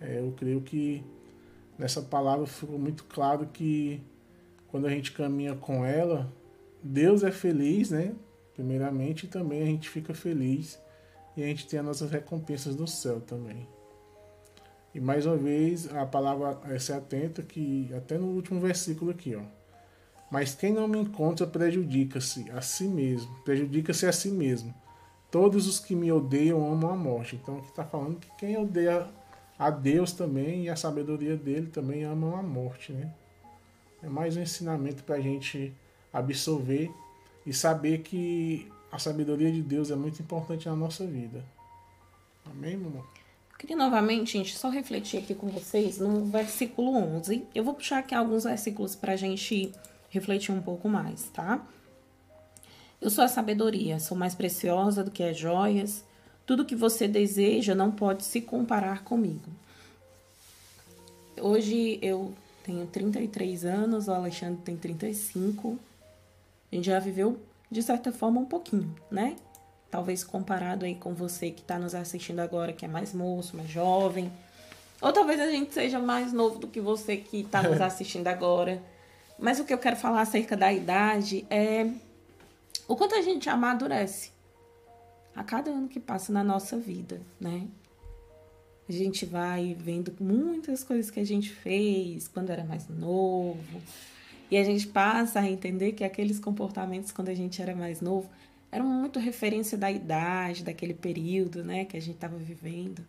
É, 0.00 0.20
eu 0.20 0.32
creio 0.36 0.60
que 0.60 1.04
nessa 1.78 2.02
palavra 2.02 2.46
ficou 2.46 2.78
muito 2.78 3.04
claro 3.04 3.46
que 3.46 4.00
quando 4.68 4.86
a 4.86 4.90
gente 4.90 5.12
caminha 5.12 5.54
com 5.54 5.84
ela, 5.84 6.30
Deus 6.82 7.22
é 7.22 7.30
feliz, 7.30 7.90
né? 7.90 8.14
Primeiramente, 8.54 9.26
e 9.26 9.28
também 9.28 9.62
a 9.62 9.66
gente 9.66 9.88
fica 9.88 10.12
feliz 10.14 10.78
e 11.36 11.42
a 11.42 11.46
gente 11.46 11.66
tem 11.68 11.78
as 11.78 11.86
nossas 11.86 12.10
recompensas 12.10 12.74
no 12.74 12.86
céu 12.86 13.20
também. 13.20 13.66
E 14.94 15.00
mais 15.00 15.26
uma 15.26 15.36
vez, 15.36 15.92
a 15.94 16.04
palavra 16.04 16.58
é 16.64 16.78
se 16.78 16.92
atenta 16.92 17.42
que 17.42 17.88
até 17.96 18.18
no 18.18 18.26
último 18.26 18.60
versículo 18.60 19.10
aqui, 19.10 19.36
ó. 19.36 19.42
Mas 20.30 20.54
quem 20.54 20.72
não 20.72 20.88
me 20.88 20.98
encontra 20.98 21.46
prejudica-se 21.46 22.50
a 22.50 22.60
si 22.60 22.84
mesmo, 22.84 23.32
prejudica-se 23.44 24.06
a 24.06 24.12
si 24.12 24.30
mesmo. 24.30 24.74
Todos 25.30 25.66
os 25.66 25.78
que 25.78 25.94
me 25.94 26.10
odeiam 26.10 26.72
amam 26.72 26.90
a 26.90 26.96
morte. 26.96 27.36
Então 27.36 27.58
aqui 27.58 27.68
está 27.68 27.84
falando 27.84 28.18
que 28.18 28.30
quem 28.38 28.56
odeia 28.56 29.06
a 29.58 29.70
Deus 29.70 30.12
também 30.12 30.64
e 30.64 30.70
a 30.70 30.76
sabedoria 30.76 31.36
dele 31.36 31.66
também 31.66 32.04
amam 32.04 32.36
a 32.36 32.42
morte, 32.42 32.92
né? 32.92 33.12
É 34.02 34.08
mais 34.08 34.36
um 34.36 34.42
ensinamento 34.42 35.02
para 35.02 35.16
a 35.16 35.20
gente 35.20 35.74
absorver 36.12 36.90
e 37.44 37.52
saber 37.52 37.98
que 37.98 38.70
a 38.90 38.98
sabedoria 38.98 39.50
de 39.50 39.60
Deus 39.60 39.90
é 39.90 39.96
muito 39.96 40.22
importante 40.22 40.68
na 40.68 40.76
nossa 40.76 41.06
vida. 41.06 41.44
Amém, 42.46 42.72
irmão? 42.72 43.04
Eu 43.50 43.58
queria 43.58 43.76
novamente, 43.76 44.32
gente, 44.32 44.56
só 44.56 44.70
refletir 44.70 45.18
aqui 45.18 45.34
com 45.34 45.48
vocês 45.48 45.98
no 45.98 46.24
versículo 46.26 46.94
11. 46.94 47.44
Eu 47.54 47.64
vou 47.64 47.74
puxar 47.74 47.98
aqui 47.98 48.14
alguns 48.14 48.44
versículos 48.44 48.94
para 48.94 49.12
a 49.12 49.16
gente 49.16 49.72
refletir 50.10 50.52
um 50.52 50.62
pouco 50.62 50.88
mais, 50.88 51.24
tá? 51.30 51.66
Eu 53.00 53.10
sou 53.10 53.22
a 53.22 53.28
sabedoria, 53.28 54.00
sou 54.00 54.16
mais 54.16 54.34
preciosa 54.34 55.04
do 55.04 55.10
que 55.10 55.22
as 55.22 55.36
joias. 55.38 56.04
Tudo 56.44 56.64
que 56.64 56.74
você 56.74 57.06
deseja 57.06 57.74
não 57.74 57.90
pode 57.92 58.24
se 58.24 58.40
comparar 58.40 59.04
comigo. 59.04 59.50
Hoje 61.40 61.98
eu 62.02 62.34
tenho 62.64 62.86
33 62.86 63.64
anos, 63.64 64.08
o 64.08 64.12
Alexandre 64.12 64.60
tem 64.64 64.76
35. 64.76 65.78
A 66.72 66.74
gente 66.74 66.86
já 66.86 66.98
viveu 66.98 67.38
de 67.70 67.82
certa 67.82 68.10
forma, 68.10 68.40
um 68.40 68.44
pouquinho, 68.46 68.94
né? 69.10 69.36
Talvez 69.90 70.24
comparado 70.24 70.84
aí 70.84 70.94
com 70.94 71.14
você 71.14 71.50
que 71.50 71.60
está 71.60 71.78
nos 71.78 71.94
assistindo 71.94 72.40
agora, 72.40 72.72
que 72.72 72.84
é 72.84 72.88
mais 72.88 73.12
moço, 73.12 73.56
mais 73.56 73.68
jovem. 73.68 74.32
Ou 75.00 75.12
talvez 75.12 75.38
a 75.38 75.50
gente 75.50 75.72
seja 75.72 75.98
mais 75.98 76.32
novo 76.32 76.58
do 76.58 76.66
que 76.66 76.80
você 76.80 77.16
que 77.16 77.40
está 77.40 77.62
nos 77.62 77.78
assistindo 77.80 78.26
agora. 78.26 78.82
Mas 79.38 79.60
o 79.60 79.64
que 79.64 79.72
eu 79.72 79.78
quero 79.78 79.96
falar 79.96 80.22
acerca 80.22 80.56
da 80.56 80.72
idade 80.72 81.46
é 81.48 81.86
o 82.88 82.96
quanto 82.96 83.14
a 83.14 83.22
gente 83.22 83.48
amadurece 83.48 84.32
a 85.36 85.44
cada 85.44 85.70
ano 85.70 85.88
que 85.88 86.00
passa 86.00 86.32
na 86.32 86.42
nossa 86.42 86.76
vida, 86.76 87.20
né? 87.38 87.68
A 88.88 88.92
gente 88.92 89.26
vai 89.26 89.76
vendo 89.78 90.12
muitas 90.18 90.82
coisas 90.82 91.10
que 91.10 91.20
a 91.20 91.24
gente 91.24 91.50
fez 91.50 92.26
quando 92.26 92.48
era 92.50 92.64
mais 92.64 92.88
novo, 92.88 93.82
e 94.50 94.56
a 94.56 94.64
gente 94.64 94.86
passa 94.86 95.40
a 95.40 95.48
entender 95.48 95.92
que 95.92 96.02
aqueles 96.02 96.40
comportamentos, 96.40 97.12
quando 97.12 97.28
a 97.28 97.34
gente 97.34 97.60
era 97.60 97.76
mais 97.76 98.00
novo, 98.00 98.30
eram 98.72 98.86
muito 98.86 99.18
referência 99.18 99.76
da 99.76 99.90
idade, 99.90 100.64
daquele 100.64 100.94
período 100.94 101.62
né, 101.62 101.84
que 101.84 101.96
a 101.96 102.00
gente 102.00 102.14
estava 102.14 102.36
vivendo. 102.36 103.06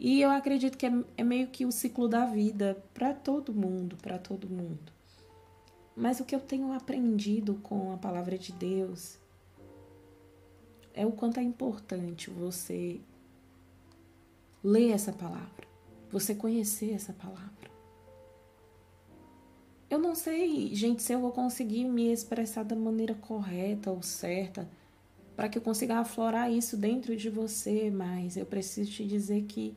E 0.00 0.20
eu 0.20 0.30
acredito 0.30 0.76
que 0.78 0.86
é, 0.86 0.92
é 1.18 1.24
meio 1.24 1.48
que 1.48 1.66
o 1.66 1.72
ciclo 1.72 2.08
da 2.08 2.24
vida 2.24 2.82
para 2.94 3.12
todo 3.12 3.52
mundo, 3.52 3.96
para 4.00 4.18
todo 4.18 4.48
mundo. 4.48 4.95
Mas 5.96 6.20
o 6.20 6.24
que 6.24 6.34
eu 6.34 6.40
tenho 6.40 6.72
aprendido 6.72 7.54
com 7.62 7.92
a 7.92 7.96
palavra 7.96 8.36
de 8.36 8.52
Deus 8.52 9.18
é 10.92 11.06
o 11.06 11.12
quanto 11.12 11.40
é 11.40 11.42
importante 11.42 12.28
você 12.28 13.00
ler 14.62 14.90
essa 14.90 15.12
palavra, 15.12 15.66
você 16.10 16.34
conhecer 16.34 16.92
essa 16.92 17.14
palavra. 17.14 17.70
Eu 19.88 19.98
não 19.98 20.14
sei, 20.14 20.74
gente, 20.74 21.02
se 21.02 21.12
eu 21.12 21.20
vou 21.20 21.30
conseguir 21.30 21.84
me 21.84 22.12
expressar 22.12 22.64
da 22.64 22.74
maneira 22.76 23.14
correta 23.14 23.90
ou 23.90 24.02
certa 24.02 24.68
para 25.36 25.48
que 25.48 25.58
eu 25.58 25.62
consiga 25.62 25.98
aflorar 25.98 26.50
isso 26.50 26.76
dentro 26.76 27.14
de 27.14 27.30
você, 27.30 27.90
mas 27.90 28.36
eu 28.36 28.44
preciso 28.46 28.90
te 28.90 29.06
dizer 29.06 29.44
que 29.44 29.76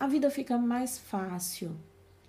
a 0.00 0.06
vida 0.06 0.30
fica 0.30 0.58
mais 0.58 0.98
fácil, 0.98 1.76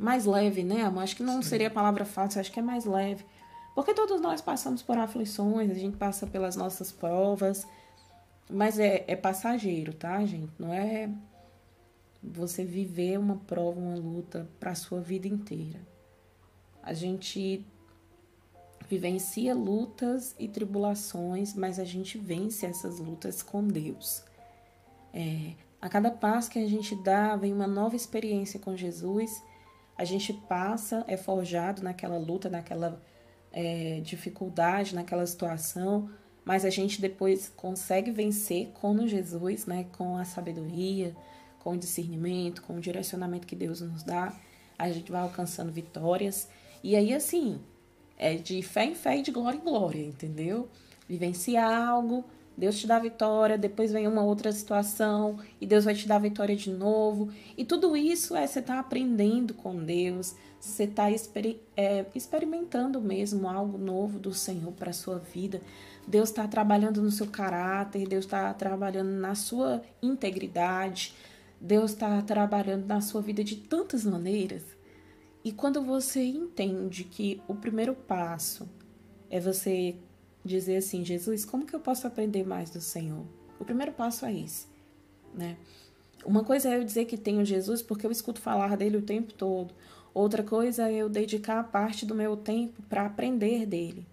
mais 0.03 0.25
leve, 0.25 0.63
né, 0.63 0.83
amor? 0.83 1.03
Acho 1.03 1.15
que 1.15 1.24
não 1.24 1.41
Sim. 1.41 1.50
seria 1.50 1.67
a 1.67 1.72
palavra 1.72 2.03
fácil, 2.03 2.41
acho 2.41 2.51
que 2.51 2.60
é 2.60 2.63
mais 2.63 2.83
leve. 2.83 3.25
Porque 3.74 3.93
todos 3.93 4.19
nós 4.19 4.41
passamos 4.41 4.83
por 4.83 4.98
aflições, 4.98 5.72
a 5.72 5.75
gente 5.75 5.95
passa 5.95 6.27
pelas 6.27 6.57
nossas 6.57 6.91
provas, 6.91 7.65
mas 8.50 8.77
é, 8.77 9.05
é 9.07 9.15
passageiro, 9.15 9.93
tá, 9.93 10.24
gente? 10.25 10.51
Não 10.60 10.74
é 10.74 11.10
você 12.22 12.65
viver 12.65 13.17
uma 13.17 13.38
prova, 13.38 13.79
uma 13.79 13.95
luta 13.95 14.48
para 14.60 14.72
a 14.72 14.75
sua 14.75 15.00
vida 15.00 15.27
inteira. 15.27 15.79
A 16.83 16.93
gente 16.93 17.65
vivencia 18.89 19.55
lutas 19.55 20.36
e 20.38 20.50
tribulações, 20.50 21.53
mas 21.53 21.79
a 21.79 21.86
gente 21.86 22.17
vence 22.17 22.65
essas 22.65 23.00
lutas 23.00 23.41
com 23.41 23.65
Deus. 23.65 24.22
É, 25.13 25.53
a 25.81 25.88
cada 25.88 26.12
passo 26.12 26.51
que 26.51 26.60
a 26.60 26.67
gente 26.67 26.93
dá, 26.93 27.38
vem 27.38 27.53
uma 27.53 27.67
nova 27.67 27.95
experiência 27.95 28.60
com 28.60 28.75
Jesus, 28.75 29.41
a 29.97 30.03
gente 30.03 30.33
passa, 30.33 31.03
é 31.07 31.15
forjado 31.15 31.83
naquela 31.83 32.17
luta, 32.17 32.50
naquela 32.50 33.01
é, 33.51 34.01
dificuldade, 34.03 34.95
naquela 34.95 35.25
situação, 35.25 36.09
mas 36.43 36.65
a 36.65 36.69
gente 36.69 37.00
depois 37.00 37.51
consegue 37.55 38.12
vencer 38.12 38.69
com 38.73 39.07
Jesus, 39.07 39.65
né? 39.65 39.85
Com 39.95 40.17
a 40.17 40.25
sabedoria, 40.25 41.15
com 41.59 41.73
o 41.73 41.77
discernimento, 41.77 42.62
com 42.62 42.75
o 42.75 42.81
direcionamento 42.81 43.47
que 43.47 43.55
Deus 43.55 43.79
nos 43.79 44.03
dá, 44.03 44.35
a 44.77 44.91
gente 44.91 45.12
vai 45.12 45.21
alcançando 45.21 45.71
vitórias. 45.71 46.50
E 46.83 46.95
aí, 46.95 47.13
assim, 47.13 47.62
é 48.17 48.35
de 48.35 48.62
fé 48.62 48.85
em 48.85 48.95
fé 48.95 49.17
e 49.17 49.21
de 49.21 49.31
glória 49.31 49.57
em 49.57 49.62
glória, 49.62 50.03
entendeu? 50.03 50.67
Vivenciar 51.07 51.88
algo, 51.88 52.25
Deus 52.55 52.79
te 52.79 52.86
dá 52.86 53.00
vitória, 53.00 53.57
depois 53.57 53.91
vem 53.91 54.07
uma 54.07 54.24
outra 54.24 54.51
situação 54.51 55.39
e 55.60 55.65
Deus 55.65 55.86
vai 55.86 55.95
te 55.95 56.07
dar 56.07 56.19
vitória 56.19 56.55
de 56.55 56.72
novo. 56.72 57.29
E 57.57 57.65
tudo 57.65 57.98
isso 57.98 58.36
é 58.36 58.45
você 58.45 58.60
estar 58.60 58.75
tá 58.75 58.79
aprendendo 58.79 59.53
com 59.53 59.83
Deus, 59.83 60.36
você 60.60 60.83
está 60.83 61.12
exper 61.12 61.57
é, 61.75 62.05
experimentando 62.13 63.01
mesmo 63.01 63.50
algo 63.50 63.77
novo 63.77 64.19
do 64.19 64.33
Senhor 64.33 64.72
para 64.74 64.91
a 64.91 64.93
sua 64.93 65.17
vida. 65.17 65.62
Deus 66.07 66.29
está 66.29 66.48
trabalhando 66.48 67.01
no 67.01 67.10
seu 67.10 67.27
caráter, 67.27 68.07
Deus 68.07 68.25
está 68.25 68.53
trabalhando 68.53 69.10
na 69.10 69.33
sua 69.33 69.81
integridade, 70.01 71.15
Deus 71.60 71.91
está 71.91 72.22
trabalhando 72.22 72.86
na 72.86 73.01
sua 73.01 73.21
vida 73.21 73.43
de 73.43 73.56
tantas 73.56 74.06
maneiras. 74.06 74.63
E 75.43 75.51
quando 75.51 75.82
você 75.82 76.23
entende 76.23 77.04
que 77.04 77.41
o 77.47 77.56
primeiro 77.56 77.95
passo 77.95 78.69
é 79.30 79.39
você 79.39 79.95
dizer 80.43 80.77
assim, 80.77 81.03
Jesus, 81.03 81.45
como 81.45 81.65
que 81.65 81.75
eu 81.75 81.79
posso 81.79 82.06
aprender 82.06 82.45
mais 82.45 82.69
do 82.69 82.82
Senhor? 82.82 83.25
O 83.60 83.65
primeiro 83.65 83.91
passo 83.91 84.25
é 84.25 84.34
esse, 84.34 84.67
né? 85.34 85.58
Uma 86.25 86.43
coisa 86.43 86.69
é 86.69 86.77
eu 86.77 86.84
dizer 86.84 87.06
que 87.06 87.17
tenho 87.17 87.43
Jesus 87.45 87.82
porque 87.82 88.06
eu 88.06 88.12
escuto 88.12 88.41
falar 88.41 88.77
dele 88.77 88.97
o 88.97 89.01
tempo 89.01 89.34
todo. 89.34 89.73
Outra 90.13 90.43
coisa 90.43 90.89
é 90.89 90.95
eu 90.95 91.10
dedicar 91.10 91.63
parte 91.63 92.06
do 92.06 92.15
meu 92.15 92.38
tempo 92.38 92.82
para 92.84 93.06
aprender 93.06 93.65
dele. 93.65 94.06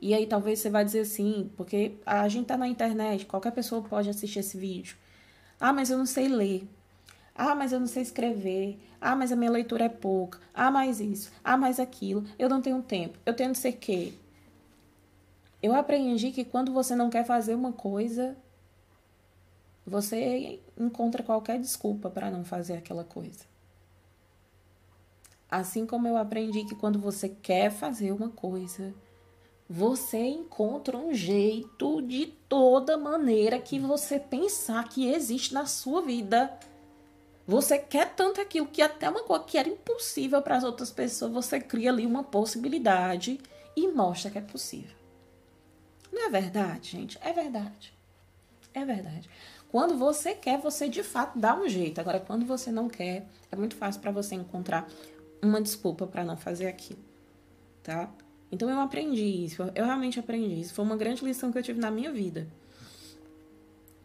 E 0.00 0.14
aí 0.14 0.26
talvez 0.26 0.58
você 0.58 0.70
vai 0.70 0.84
dizer 0.84 1.00
assim, 1.00 1.50
porque 1.56 1.92
a 2.04 2.28
gente 2.28 2.46
tá 2.46 2.56
na 2.56 2.66
internet, 2.66 3.26
qualquer 3.26 3.52
pessoa 3.52 3.82
pode 3.82 4.08
assistir 4.08 4.40
esse 4.40 4.56
vídeo. 4.56 4.96
Ah, 5.60 5.72
mas 5.72 5.90
eu 5.90 5.98
não 5.98 6.06
sei 6.06 6.26
ler. 6.26 6.66
Ah, 7.34 7.54
mas 7.54 7.72
eu 7.72 7.80
não 7.80 7.86
sei 7.86 8.02
escrever. 8.02 8.78
Ah, 9.00 9.14
mas 9.14 9.30
a 9.32 9.36
minha 9.36 9.50
leitura 9.50 9.84
é 9.84 9.88
pouca. 9.88 10.40
Ah, 10.52 10.70
mais 10.70 11.00
isso. 11.00 11.30
Ah, 11.42 11.56
mais 11.56 11.78
aquilo. 11.78 12.24
Eu 12.38 12.48
não 12.48 12.60
tenho 12.60 12.82
tempo. 12.82 13.18
Eu 13.24 13.34
tenho 13.34 13.50
não 13.50 13.54
sei 13.54 13.72
o 13.72 13.76
quê. 13.76 14.12
Eu 15.62 15.74
aprendi 15.74 16.32
que 16.32 16.44
quando 16.44 16.72
você 16.72 16.96
não 16.96 17.08
quer 17.08 17.24
fazer 17.24 17.54
uma 17.54 17.72
coisa, 17.72 18.36
você 19.86 20.60
encontra 20.76 21.22
qualquer 21.22 21.60
desculpa 21.60 22.10
para 22.10 22.30
não 22.30 22.44
fazer 22.44 22.74
aquela 22.74 23.04
coisa. 23.04 23.44
Assim 25.48 25.86
como 25.86 26.08
eu 26.08 26.16
aprendi 26.16 26.64
que 26.64 26.74
quando 26.74 26.98
você 26.98 27.28
quer 27.28 27.70
fazer 27.70 28.10
uma 28.10 28.30
coisa, 28.30 28.92
você 29.68 30.18
encontra 30.18 30.96
um 30.96 31.14
jeito 31.14 32.02
de 32.02 32.26
toda 32.48 32.96
maneira 32.96 33.58
que 33.58 33.78
você 33.78 34.18
pensar 34.18 34.88
que 34.88 35.12
existe 35.12 35.54
na 35.54 35.66
sua 35.66 36.02
vida. 36.02 36.58
Você 37.46 37.78
quer 37.78 38.14
tanto 38.14 38.40
aquilo 38.40 38.66
que 38.66 38.82
até 38.82 39.08
uma 39.08 39.24
coisa 39.24 39.44
que 39.44 39.58
era 39.58 39.68
impossível 39.68 40.42
para 40.42 40.56
as 40.56 40.64
outras 40.64 40.90
pessoas, 40.90 41.32
você 41.32 41.60
cria 41.60 41.90
ali 41.90 42.04
uma 42.04 42.24
possibilidade 42.24 43.38
e 43.76 43.88
mostra 43.88 44.30
que 44.30 44.38
é 44.38 44.42
possível. 44.42 45.01
Não 46.12 46.26
é 46.26 46.30
verdade, 46.30 46.90
gente? 46.90 47.18
É 47.22 47.32
verdade. 47.32 47.92
É 48.74 48.84
verdade. 48.84 49.28
Quando 49.70 49.96
você 49.96 50.34
quer, 50.34 50.58
você 50.58 50.88
de 50.88 51.02
fato 51.02 51.38
dá 51.38 51.56
um 51.58 51.66
jeito. 51.66 51.98
Agora, 51.98 52.20
quando 52.20 52.44
você 52.44 52.70
não 52.70 52.88
quer, 52.88 53.26
é 53.50 53.56
muito 53.56 53.74
fácil 53.74 54.00
para 54.02 54.10
você 54.10 54.34
encontrar 54.34 54.86
uma 55.42 55.60
desculpa 55.60 56.06
para 56.06 56.22
não 56.22 56.36
fazer 56.36 56.66
aquilo, 56.66 57.00
tá? 57.82 58.08
Então 58.50 58.68
eu 58.68 58.78
aprendi 58.78 59.24
isso, 59.44 59.62
eu 59.74 59.84
realmente 59.86 60.20
aprendi 60.20 60.60
isso. 60.60 60.74
Foi 60.74 60.84
uma 60.84 60.96
grande 60.96 61.24
lição 61.24 61.50
que 61.50 61.58
eu 61.58 61.62
tive 61.62 61.80
na 61.80 61.90
minha 61.90 62.12
vida. 62.12 62.46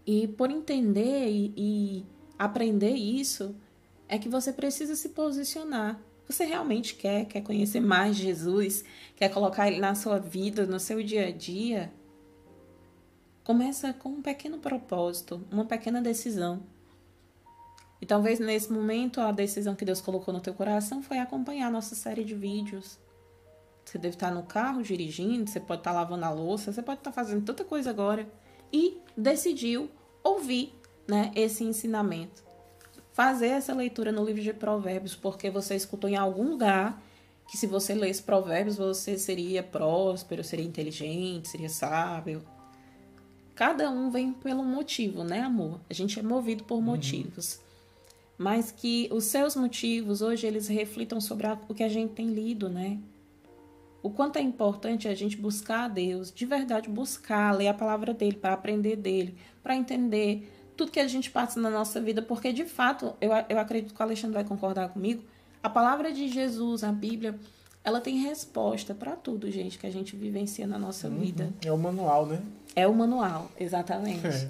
E 0.05 0.27
por 0.29 0.49
entender 0.49 1.29
e, 1.29 1.53
e 1.57 2.05
aprender 2.39 2.95
isso, 2.95 3.53
é 4.07 4.17
que 4.17 4.29
você 4.29 4.53
precisa 4.53 4.95
se 4.95 5.09
posicionar. 5.09 5.99
Você 6.27 6.45
realmente 6.45 6.95
quer, 6.95 7.25
quer 7.25 7.41
conhecer 7.41 7.81
mais 7.81 8.15
Jesus, 8.15 8.85
quer 9.15 9.29
colocar 9.29 9.67
ele 9.67 9.79
na 9.79 9.95
sua 9.95 10.17
vida, 10.17 10.65
no 10.65 10.79
seu 10.79 11.03
dia 11.03 11.27
a 11.27 11.31
dia? 11.31 11.91
Começa 13.47 13.93
com 13.93 14.09
um 14.09 14.21
pequeno 14.21 14.57
propósito, 14.57 15.41
uma 15.49 15.63
pequena 15.63 16.01
decisão. 16.01 16.63
E 18.01 18.05
talvez 18.05 18.41
nesse 18.41 18.69
momento 18.69 19.21
a 19.21 19.31
decisão 19.31 19.73
que 19.73 19.85
Deus 19.85 20.01
colocou 20.01 20.33
no 20.33 20.41
teu 20.41 20.53
coração 20.53 21.01
foi 21.01 21.17
acompanhar 21.17 21.67
a 21.67 21.71
nossa 21.71 21.95
série 21.95 22.25
de 22.25 22.35
vídeos. 22.35 22.99
Você 23.85 23.97
deve 23.97 24.15
estar 24.15 24.31
no 24.31 24.43
carro 24.43 24.83
dirigindo, 24.83 25.49
você 25.49 25.61
pode 25.61 25.79
estar 25.79 25.93
lavando 25.93 26.25
a 26.25 26.29
louça, 26.29 26.73
você 26.73 26.81
pode 26.81 26.99
estar 26.99 27.13
fazendo 27.13 27.45
tanta 27.45 27.63
coisa 27.63 27.89
agora 27.89 28.27
e 28.69 28.97
decidiu 29.15 29.89
ouvir, 30.21 30.73
né, 31.07 31.31
esse 31.33 31.63
ensinamento. 31.63 32.43
Fazer 33.13 33.47
essa 33.47 33.73
leitura 33.73 34.11
no 34.11 34.25
livro 34.25 34.41
de 34.41 34.51
Provérbios, 34.51 35.15
porque 35.15 35.49
você 35.49 35.73
escutou 35.73 36.09
em 36.09 36.17
algum 36.17 36.49
lugar 36.49 37.01
que 37.49 37.55
se 37.55 37.65
você 37.65 37.93
lesse 37.93 38.21
Provérbios, 38.21 38.75
você 38.75 39.17
seria 39.17 39.63
próspero, 39.63 40.43
seria 40.43 40.65
inteligente, 40.65 41.47
seria 41.47 41.69
sábio. 41.69 42.43
Cada 43.57 43.89
um 43.89 44.11
vem 44.11 44.33
pelo 44.33 44.63
motivo, 44.63 45.23
né, 45.23 45.41
amor? 45.41 45.79
A 45.89 45.93
gente 45.93 46.19
é 46.19 46.21
movido 46.21 46.63
por 46.63 46.75
uhum. 46.75 46.81
motivos. 46.81 47.59
Mas 48.37 48.71
que 48.71 49.09
os 49.11 49.23
seus 49.23 49.55
motivos 49.55 50.21
hoje 50.21 50.45
eles 50.45 50.67
reflitam 50.67 51.19
sobre 51.19 51.47
o 51.67 51.73
que 51.73 51.83
a 51.83 51.89
gente 51.89 52.13
tem 52.13 52.27
lido, 52.27 52.69
né? 52.69 52.99
O 54.03 54.11
quanto 54.11 54.37
é 54.37 54.41
importante 54.43 55.07
a 55.07 55.15
gente 55.15 55.35
buscar 55.35 55.85
a 55.85 55.87
Deus, 55.87 56.31
de 56.31 56.45
verdade 56.45 56.87
buscar, 56.87 57.51
ler 57.51 57.69
a 57.69 57.73
palavra 57.73 58.13
dele, 58.13 58.37
para 58.37 58.53
aprender 58.53 58.95
dele, 58.95 59.35
para 59.63 59.75
entender 59.75 60.53
tudo 60.77 60.91
que 60.91 60.99
a 60.99 61.07
gente 61.07 61.31
passa 61.31 61.59
na 61.59 61.71
nossa 61.71 61.99
vida, 61.99 62.21
porque 62.21 62.53
de 62.53 62.63
fato, 62.63 63.15
eu, 63.19 63.31
eu 63.49 63.57
acredito 63.57 63.91
que 63.91 63.99
o 63.99 64.03
Alexandre 64.03 64.35
vai 64.35 64.43
concordar 64.43 64.89
comigo, 64.89 65.23
a 65.63 65.69
palavra 65.69 66.13
de 66.13 66.27
Jesus, 66.27 66.83
a 66.83 66.91
Bíblia, 66.91 67.39
ela 67.87 68.01
tem 68.01 68.17
resposta 68.17 68.93
para 68.93 69.15
tudo, 69.15 69.49
gente, 69.49 69.79
que 69.79 69.87
a 69.87 69.89
gente 69.89 70.13
vivencia 70.13 70.67
na 70.67 70.77
nossa 70.77 71.07
uhum. 71.07 71.19
vida. 71.19 71.53
É 71.63 71.71
o 71.71 71.77
manual, 71.77 72.25
né? 72.25 72.43
É 72.75 72.85
o 72.85 72.93
manual, 72.93 73.49
exatamente. 73.57 74.27
É, 74.27 74.49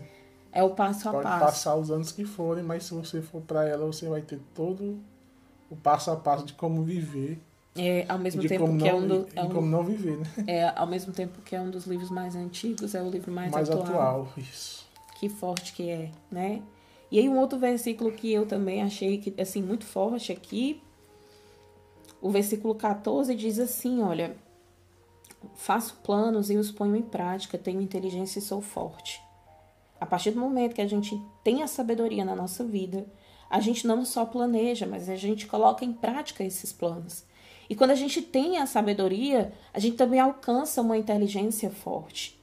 é 0.53 0.63
o 0.63 0.71
passo 0.71 1.07
a 1.07 1.11
Pode 1.11 1.23
passo. 1.23 1.39
Pode 1.39 1.51
passar 1.51 1.75
os 1.75 1.91
anos 1.91 2.11
que 2.11 2.25
forem, 2.25 2.63
mas 2.63 2.85
se 2.85 2.95
você 2.95 3.21
for 3.21 3.39
para 3.43 3.63
ela, 3.63 3.85
você 3.85 4.09
vai 4.09 4.23
ter 4.23 4.39
todo 4.55 4.97
o 5.69 5.75
passo 5.75 6.09
a 6.09 6.15
passo 6.15 6.45
de 6.45 6.53
como 6.53 6.81
viver. 6.81 7.39
É, 7.75 8.07
ao 8.09 8.17
mesmo 8.17 8.41
tempo 8.41 8.75
que 8.75 8.87
é 8.87 8.91
não, 8.91 8.99
é 8.99 9.03
um 9.03 9.07
do, 9.07 9.27
é 9.35 9.43
um, 9.43 9.49
como 9.49 9.67
não 9.67 9.83
viver, 9.83 10.17
né? 10.17 10.25
É, 10.47 10.73
ao 10.75 10.87
mesmo 10.87 11.13
tempo 11.13 11.39
que 11.43 11.55
é 11.55 11.61
um 11.61 11.69
dos 11.69 11.85
livros 11.85 12.09
mais 12.09 12.35
antigos, 12.35 12.95
é 12.95 13.03
o 13.03 13.07
livro 13.07 13.31
mais, 13.31 13.51
mais 13.51 13.69
atual. 13.69 13.85
atual. 13.85 14.33
Isso. 14.35 14.83
Que 15.19 15.29
forte 15.29 15.73
que 15.73 15.87
é, 15.87 16.09
né? 16.31 16.63
E 17.11 17.19
aí 17.19 17.29
um 17.29 17.37
outro 17.37 17.59
versículo 17.59 18.11
que 18.11 18.33
eu 18.33 18.47
também 18.47 18.81
achei 18.81 19.19
que 19.19 19.39
assim 19.39 19.61
muito 19.61 19.85
forte 19.85 20.31
aqui, 20.31 20.81
o 22.21 22.29
versículo 22.29 22.75
14 22.75 23.33
diz 23.35 23.59
assim, 23.59 24.01
olha: 24.01 24.35
Faço 25.55 25.95
planos 26.03 26.49
e 26.49 26.57
os 26.57 26.71
ponho 26.71 26.95
em 26.95 27.01
prática, 27.01 27.57
tenho 27.57 27.81
inteligência 27.81 28.39
e 28.39 28.41
sou 28.41 28.61
forte. 28.61 29.21
A 29.99 30.05
partir 30.05 30.31
do 30.31 30.39
momento 30.39 30.75
que 30.75 30.81
a 30.81 30.87
gente 30.87 31.19
tem 31.43 31.63
a 31.63 31.67
sabedoria 31.67 32.23
na 32.23 32.35
nossa 32.35 32.63
vida, 32.63 33.05
a 33.49 33.59
gente 33.59 33.87
não 33.87 34.03
só 34.05 34.25
planeja, 34.25 34.85
mas 34.85 35.09
a 35.09 35.15
gente 35.15 35.47
coloca 35.47 35.85
em 35.85 35.93
prática 35.93 36.43
esses 36.43 36.71
planos. 36.71 37.23
E 37.69 37.75
quando 37.75 37.91
a 37.91 37.95
gente 37.95 38.21
tem 38.21 38.57
a 38.57 38.65
sabedoria, 38.65 39.53
a 39.73 39.79
gente 39.79 39.97
também 39.97 40.19
alcança 40.19 40.81
uma 40.81 40.97
inteligência 40.97 41.69
forte. 41.69 42.39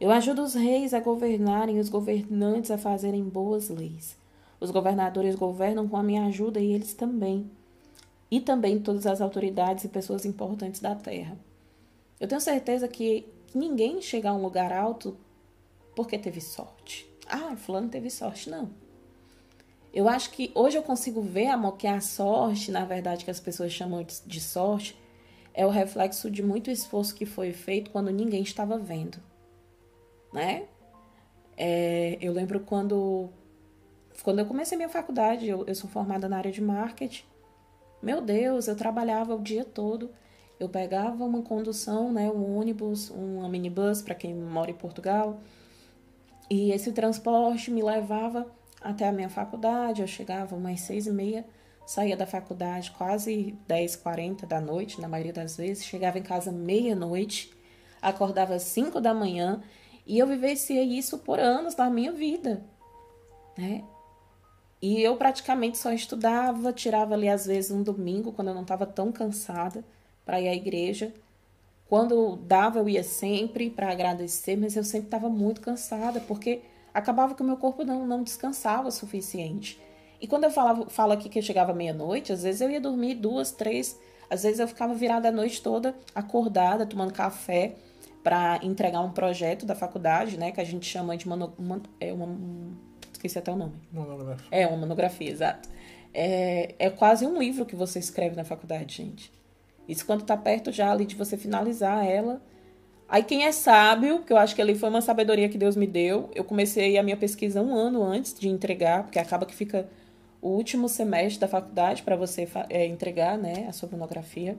Eu 0.00 0.10
ajudo 0.10 0.42
os 0.42 0.54
reis 0.54 0.92
a 0.92 1.00
governarem, 1.00 1.78
os 1.78 1.88
governantes 1.88 2.70
a 2.70 2.78
fazerem 2.78 3.22
boas 3.22 3.68
leis. 3.68 4.16
Os 4.60 4.70
governadores 4.70 5.34
governam 5.34 5.88
com 5.88 5.96
a 5.96 6.02
minha 6.02 6.26
ajuda 6.26 6.60
e 6.60 6.72
eles 6.72 6.92
também. 6.92 7.50
E 8.32 8.40
também 8.40 8.80
todas 8.80 9.06
as 9.06 9.20
autoridades 9.20 9.84
e 9.84 9.88
pessoas 9.88 10.24
importantes 10.24 10.80
da 10.80 10.94
terra. 10.94 11.36
Eu 12.18 12.26
tenho 12.26 12.40
certeza 12.40 12.88
que 12.88 13.30
ninguém 13.54 14.00
chega 14.00 14.30
a 14.30 14.34
um 14.34 14.40
lugar 14.40 14.72
alto 14.72 15.18
porque 15.94 16.18
teve 16.18 16.40
sorte. 16.40 17.06
Ah, 17.28 17.54
fulano 17.56 17.90
teve 17.90 18.08
sorte. 18.08 18.48
Não. 18.48 18.70
Eu 19.92 20.08
acho 20.08 20.30
que 20.30 20.50
hoje 20.54 20.78
eu 20.78 20.82
consigo 20.82 21.20
ver, 21.20 21.48
amor, 21.48 21.76
que 21.76 21.86
a 21.86 22.00
sorte, 22.00 22.70
na 22.70 22.86
verdade, 22.86 23.26
que 23.26 23.30
as 23.30 23.38
pessoas 23.38 23.70
chamam 23.70 24.02
de 24.02 24.40
sorte, 24.40 24.98
é 25.52 25.66
o 25.66 25.68
reflexo 25.68 26.30
de 26.30 26.42
muito 26.42 26.70
esforço 26.70 27.14
que 27.14 27.26
foi 27.26 27.52
feito 27.52 27.90
quando 27.90 28.10
ninguém 28.10 28.42
estava 28.42 28.78
vendo. 28.78 29.18
Né? 30.32 30.68
É, 31.54 32.16
eu 32.18 32.32
lembro 32.32 32.60
quando, 32.60 33.28
quando 34.22 34.38
eu 34.38 34.46
comecei 34.46 34.74
minha 34.78 34.88
faculdade, 34.88 35.46
eu, 35.46 35.66
eu 35.66 35.74
sou 35.74 35.90
formada 35.90 36.30
na 36.30 36.38
área 36.38 36.50
de 36.50 36.62
marketing. 36.62 37.30
Meu 38.02 38.20
Deus, 38.20 38.66
eu 38.66 38.76
trabalhava 38.76 39.34
o 39.34 39.40
dia 39.40 39.64
todo 39.64 40.10
eu 40.62 40.68
pegava 40.68 41.24
uma 41.24 41.42
condução, 41.42 42.12
né, 42.12 42.30
um 42.30 42.56
ônibus, 42.56 43.10
uma 43.10 43.48
minibus 43.48 44.00
para 44.00 44.14
quem 44.14 44.32
mora 44.32 44.70
em 44.70 44.74
Portugal, 44.74 45.40
e 46.48 46.70
esse 46.70 46.92
transporte 46.92 47.68
me 47.70 47.82
levava 47.82 48.46
até 48.80 49.08
a 49.08 49.12
minha 49.12 49.28
faculdade. 49.28 50.02
Eu 50.02 50.06
chegava 50.06 50.54
umas 50.54 50.80
seis 50.80 51.06
e 51.06 51.10
meia 51.10 51.44
saía 51.84 52.16
da 52.16 52.26
faculdade 52.26 52.92
quase 52.92 53.58
10, 53.66 53.96
40 53.96 54.46
da 54.46 54.60
noite, 54.60 55.00
na 55.00 55.08
maioria 55.08 55.32
das 55.32 55.56
vezes, 55.56 55.84
chegava 55.84 56.16
em 56.16 56.22
casa 56.22 56.52
meia-noite, 56.52 57.52
acordava 58.00 58.56
5 58.58 59.00
da 59.00 59.12
manhã 59.12 59.60
e 60.06 60.16
eu 60.16 60.26
vivenciei 60.26 60.84
isso 60.84 61.18
por 61.18 61.40
anos 61.40 61.74
da 61.74 61.90
minha 61.90 62.12
vida, 62.12 62.64
né? 63.58 63.82
E 64.82 65.00
eu 65.00 65.16
praticamente 65.16 65.78
só 65.78 65.92
estudava, 65.92 66.72
tirava 66.72 67.14
ali 67.14 67.28
às 67.28 67.46
vezes 67.46 67.70
um 67.70 67.84
domingo, 67.84 68.32
quando 68.32 68.48
eu 68.48 68.54
não 68.54 68.62
estava 68.62 68.84
tão 68.84 69.12
cansada, 69.12 69.84
para 70.24 70.40
ir 70.40 70.48
à 70.48 70.54
igreja. 70.54 71.14
Quando 71.88 72.36
dava, 72.36 72.80
eu 72.80 72.88
ia 72.88 73.04
sempre 73.04 73.70
para 73.70 73.92
agradecer, 73.92 74.56
mas 74.56 74.74
eu 74.76 74.82
sempre 74.82 75.06
estava 75.06 75.28
muito 75.28 75.60
cansada, 75.60 76.20
porque 76.20 76.62
acabava 76.92 77.34
que 77.34 77.42
o 77.42 77.44
meu 77.44 77.56
corpo 77.56 77.84
não, 77.84 78.06
não 78.06 78.24
descansava 78.24 78.88
o 78.88 78.92
suficiente. 78.92 79.80
E 80.20 80.26
quando 80.26 80.44
eu 80.44 80.50
falava, 80.50 80.88
falo 80.90 81.12
aqui 81.12 81.28
que 81.28 81.38
eu 81.38 81.42
chegava 81.42 81.72
meia-noite, 81.72 82.32
às 82.32 82.42
vezes 82.42 82.60
eu 82.60 82.70
ia 82.70 82.80
dormir 82.80 83.14
duas, 83.14 83.52
três, 83.52 83.98
às 84.28 84.42
vezes 84.42 84.58
eu 84.58 84.66
ficava 84.66 84.94
virada 84.94 85.28
a 85.28 85.32
noite 85.32 85.62
toda, 85.62 85.94
acordada, 86.14 86.86
tomando 86.86 87.12
café 87.12 87.76
para 88.22 88.58
entregar 88.62 89.00
um 89.00 89.12
projeto 89.12 89.66
da 89.66 89.74
faculdade, 89.74 90.38
né, 90.38 90.50
que 90.52 90.60
a 90.60 90.64
gente 90.64 90.86
chama 90.86 91.16
de 91.16 91.26
é 92.00 92.12
uma 92.12 92.38
esqueci 93.22 93.38
até 93.38 93.52
o 93.52 93.56
nome. 93.56 93.74
Monografia. 93.92 94.46
É, 94.50 94.66
uma 94.66 94.76
monografia, 94.76 95.30
exato. 95.30 95.68
É, 96.12 96.74
é 96.78 96.90
quase 96.90 97.24
um 97.24 97.38
livro 97.38 97.64
que 97.64 97.76
você 97.76 97.98
escreve 97.98 98.34
na 98.34 98.44
faculdade, 98.44 98.96
gente. 98.96 99.32
Isso 99.88 100.04
quando 100.04 100.24
tá 100.24 100.36
perto 100.36 100.72
já 100.72 100.90
ali 100.90 101.06
de 101.06 101.14
você 101.14 101.36
finalizar 101.36 102.04
ela. 102.04 102.40
Aí 103.08 103.22
quem 103.22 103.44
é 103.44 103.52
sábio, 103.52 104.22
que 104.22 104.32
eu 104.32 104.38
acho 104.38 104.54
que 104.54 104.62
ali 104.62 104.74
foi 104.74 104.88
uma 104.88 105.00
sabedoria 105.00 105.48
que 105.48 105.58
Deus 105.58 105.76
me 105.76 105.86
deu, 105.86 106.30
eu 106.34 106.44
comecei 106.44 106.96
a 106.98 107.02
minha 107.02 107.16
pesquisa 107.16 107.60
um 107.60 107.74
ano 107.74 108.02
antes 108.02 108.32
de 108.34 108.48
entregar, 108.48 109.04
porque 109.04 109.18
acaba 109.18 109.44
que 109.44 109.54
fica 109.54 109.86
o 110.40 110.48
último 110.48 110.88
semestre 110.88 111.38
da 111.38 111.46
faculdade 111.46 112.02
para 112.02 112.16
você 112.16 112.48
é, 112.68 112.86
entregar, 112.86 113.38
né, 113.38 113.66
a 113.68 113.72
sua 113.72 113.88
monografia. 113.88 114.56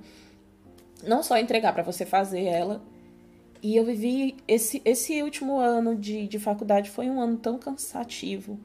Não 1.06 1.22
só 1.22 1.38
entregar, 1.38 1.74
para 1.74 1.84
você 1.84 2.06
fazer 2.06 2.44
ela. 2.44 2.82
E 3.64 3.78
eu 3.78 3.86
vivi 3.86 4.36
esse, 4.46 4.82
esse 4.84 5.24
último 5.24 5.58
ano 5.58 5.96
de, 5.96 6.28
de 6.28 6.38
faculdade 6.38 6.90
foi 6.90 7.10
um 7.10 7.22
ano 7.22 7.38
tão 7.38 7.58
cansativo, 7.58 8.60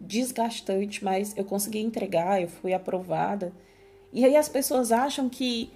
desgastante, 0.00 1.04
mas 1.04 1.36
eu 1.36 1.44
consegui 1.44 1.78
entregar, 1.78 2.42
eu 2.42 2.48
fui 2.48 2.74
aprovada. 2.74 3.52
E 4.12 4.24
aí 4.24 4.36
as 4.36 4.48
pessoas 4.48 4.90
acham 4.90 5.28
que 5.28 5.70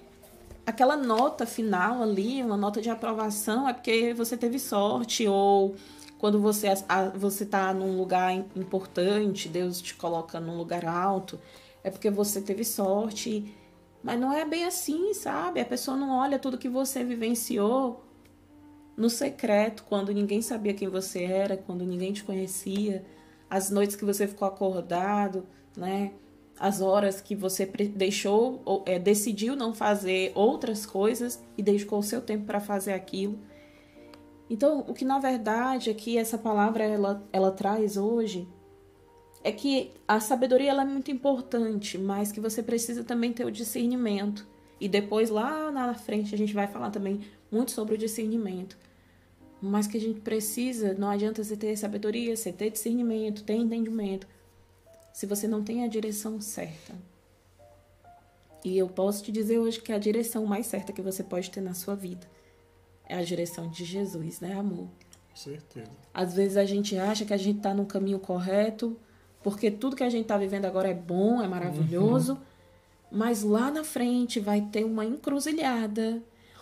aquela 0.65 0.97
nota 0.97 1.45
final 1.45 2.03
ali, 2.03 2.43
uma 2.43 2.57
nota 2.57 2.81
de 2.81 2.89
aprovação, 2.89 3.69
é 3.69 3.71
porque 3.71 4.13
você 4.13 4.35
teve 4.35 4.59
sorte 4.59 5.25
ou 5.25 5.75
quando 6.17 6.41
você 6.41 6.67
você 7.15 7.45
está 7.45 7.73
num 7.73 7.97
lugar 7.97 8.33
importante, 8.57 9.47
Deus 9.47 9.81
te 9.81 9.95
coloca 9.95 10.37
num 10.37 10.57
lugar 10.57 10.85
alto, 10.85 11.39
é 11.81 11.89
porque 11.89 12.09
você 12.09 12.41
teve 12.41 12.65
sorte. 12.65 13.55
Mas 14.03 14.19
não 14.19 14.33
é 14.33 14.43
bem 14.45 14.65
assim, 14.65 15.13
sabe? 15.13 15.61
A 15.61 15.65
pessoa 15.65 15.95
não 15.95 16.11
olha 16.11 16.37
tudo 16.37 16.57
que 16.57 16.69
você 16.69 17.03
vivenciou 17.03 18.04
no 18.97 19.09
secreto, 19.09 19.83
quando 19.83 20.13
ninguém 20.13 20.41
sabia 20.41 20.73
quem 20.73 20.87
você 20.87 21.23
era, 21.23 21.57
quando 21.57 21.85
ninguém 21.85 22.13
te 22.13 22.23
conhecia, 22.23 23.03
as 23.49 23.69
noites 23.69 23.95
que 23.95 24.05
você 24.05 24.27
ficou 24.27 24.47
acordado, 24.47 25.45
né? 25.75 26.13
As 26.57 26.79
horas 26.81 27.19
que 27.19 27.35
você 27.35 27.65
deixou, 27.65 28.83
é, 28.85 28.97
decidiu 28.97 29.55
não 29.55 29.73
fazer 29.73 30.31
outras 30.33 30.85
coisas 30.85 31.43
e 31.57 31.61
dedicou 31.61 31.99
o 31.99 32.03
seu 32.03 32.21
tempo 32.21 32.45
para 32.45 32.61
fazer 32.61 32.93
aquilo. 32.93 33.37
Então, 34.49 34.85
o 34.87 34.93
que 34.93 35.03
na 35.03 35.19
verdade 35.19 35.89
aqui 35.89 36.17
essa 36.17 36.37
palavra 36.37 36.83
ela, 36.83 37.23
ela 37.33 37.51
traz 37.51 37.97
hoje 37.97 38.47
é 39.43 39.51
que 39.51 39.91
a 40.07 40.19
sabedoria 40.19 40.71
ela 40.71 40.83
é 40.83 40.85
muito 40.85 41.11
importante, 41.11 41.97
mas 41.97 42.31
que 42.31 42.39
você 42.39 42.63
precisa 42.63 43.03
também 43.03 43.33
ter 43.33 43.45
o 43.45 43.51
discernimento. 43.51 44.47
E 44.79 44.89
depois 44.89 45.29
lá 45.29 45.71
na 45.71 45.93
frente 45.93 46.33
a 46.35 46.37
gente 46.37 46.53
vai 46.53 46.67
falar 46.67 46.89
também 46.89 47.21
muito 47.51 47.71
sobre 47.71 47.95
o 47.95 47.97
discernimento 47.97 48.77
mas 49.61 49.87
que 49.87 49.97
a 49.97 50.01
gente 50.01 50.19
precisa, 50.19 50.93
não 50.93 51.09
adianta 51.09 51.43
você 51.43 51.55
ter 51.55 51.75
sabedoria, 51.77 52.35
você 52.35 52.51
ter 52.51 52.69
discernimento, 52.69 53.43
ter 53.43 53.55
entendimento, 53.55 54.27
se 55.13 55.25
você 55.25 55.47
não 55.47 55.63
tem 55.63 55.83
a 55.83 55.87
direção 55.87 56.39
certa. 56.39 56.93
E 58.63 58.77
eu 58.77 58.87
posso 58.87 59.23
te 59.23 59.31
dizer 59.31 59.59
hoje 59.59 59.79
que 59.79 59.91
a 59.91 59.97
direção 59.97 60.45
mais 60.45 60.65
certa 60.65 60.91
que 60.91 61.01
você 61.01 61.23
pode 61.23 61.49
ter 61.51 61.61
na 61.61 61.73
sua 61.73 61.95
vida 61.95 62.27
é 63.07 63.15
a 63.15 63.23
direção 63.23 63.69
de 63.69 63.85
Jesus, 63.85 64.39
né, 64.39 64.53
amor? 64.53 64.87
Com 65.29 65.35
certeza. 65.35 65.91
Às 66.13 66.33
vezes 66.33 66.57
a 66.57 66.65
gente 66.65 66.97
acha 66.97 67.25
que 67.25 67.33
a 67.33 67.37
gente 67.37 67.57
está 67.57 67.73
no 67.73 67.85
caminho 67.85 68.19
correto, 68.19 68.97
porque 69.43 69.69
tudo 69.69 69.95
que 69.95 70.03
a 70.03 70.09
gente 70.09 70.23
está 70.23 70.37
vivendo 70.37 70.65
agora 70.65 70.89
é 70.89 70.93
bom, 70.93 71.41
é 71.41 71.47
maravilhoso, 71.47 72.33
uhum. 72.33 72.39
Mas 73.15 73.41
lá 73.41 73.71
na 73.71 73.83
frente 73.83 74.39
vai 74.39 74.61
ter 74.61 74.83
uma 74.83 75.05
encruzilhada 75.05 76.21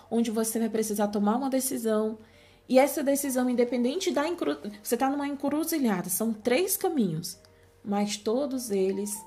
onde 0.10 0.30
você 0.30 0.60
vai 0.60 0.70
precisar 0.70 1.08
tomar 1.08 1.36
uma 1.36 1.50
decisão 1.50 2.20
e 2.68 2.80
essa 2.80 3.04
decisão, 3.04 3.50
independente 3.50 4.12
da 4.12 4.28
encru... 4.28 4.58
você 4.82 4.96
está 4.96 5.10
numa 5.10 5.28
encruzilhada, 5.28 6.10
são 6.10 6.32
três 6.32 6.78
caminhos, 6.78 7.38
mas 7.84 8.16
todos 8.16 8.72
eles 8.72 9.22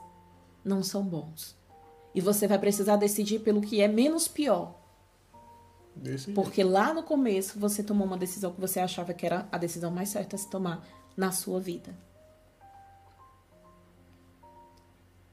não 0.64 0.82
são 0.82 1.02
bons. 1.02 1.56
E 2.14 2.20
você 2.20 2.46
vai 2.48 2.58
precisar 2.58 2.96
decidir 2.96 3.40
pelo 3.40 3.60
que 3.60 3.80
é 3.80 3.88
menos 3.88 4.26
pior. 4.26 4.74
Porque 6.34 6.62
lá 6.62 6.94
no 6.94 7.02
começo 7.02 7.58
você 7.58 7.82
tomou 7.82 8.06
uma 8.06 8.16
decisão 8.16 8.52
que 8.52 8.60
você 8.60 8.80
achava 8.80 9.12
que 9.12 9.26
era 9.26 9.46
a 9.52 9.58
decisão 9.58 9.90
mais 9.90 10.08
certa 10.08 10.36
a 10.36 10.38
se 10.38 10.48
tomar 10.48 10.86
na 11.16 11.30
sua 11.30 11.60
vida. 11.60 11.96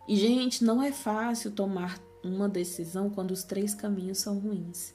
E, 0.07 0.15
gente, 0.15 0.63
não 0.63 0.81
é 0.81 0.91
fácil 0.91 1.51
tomar 1.51 1.99
uma 2.23 2.47
decisão 2.49 3.09
quando 3.09 3.31
os 3.31 3.43
três 3.43 3.73
caminhos 3.73 4.19
são 4.19 4.39
ruins 4.39 4.93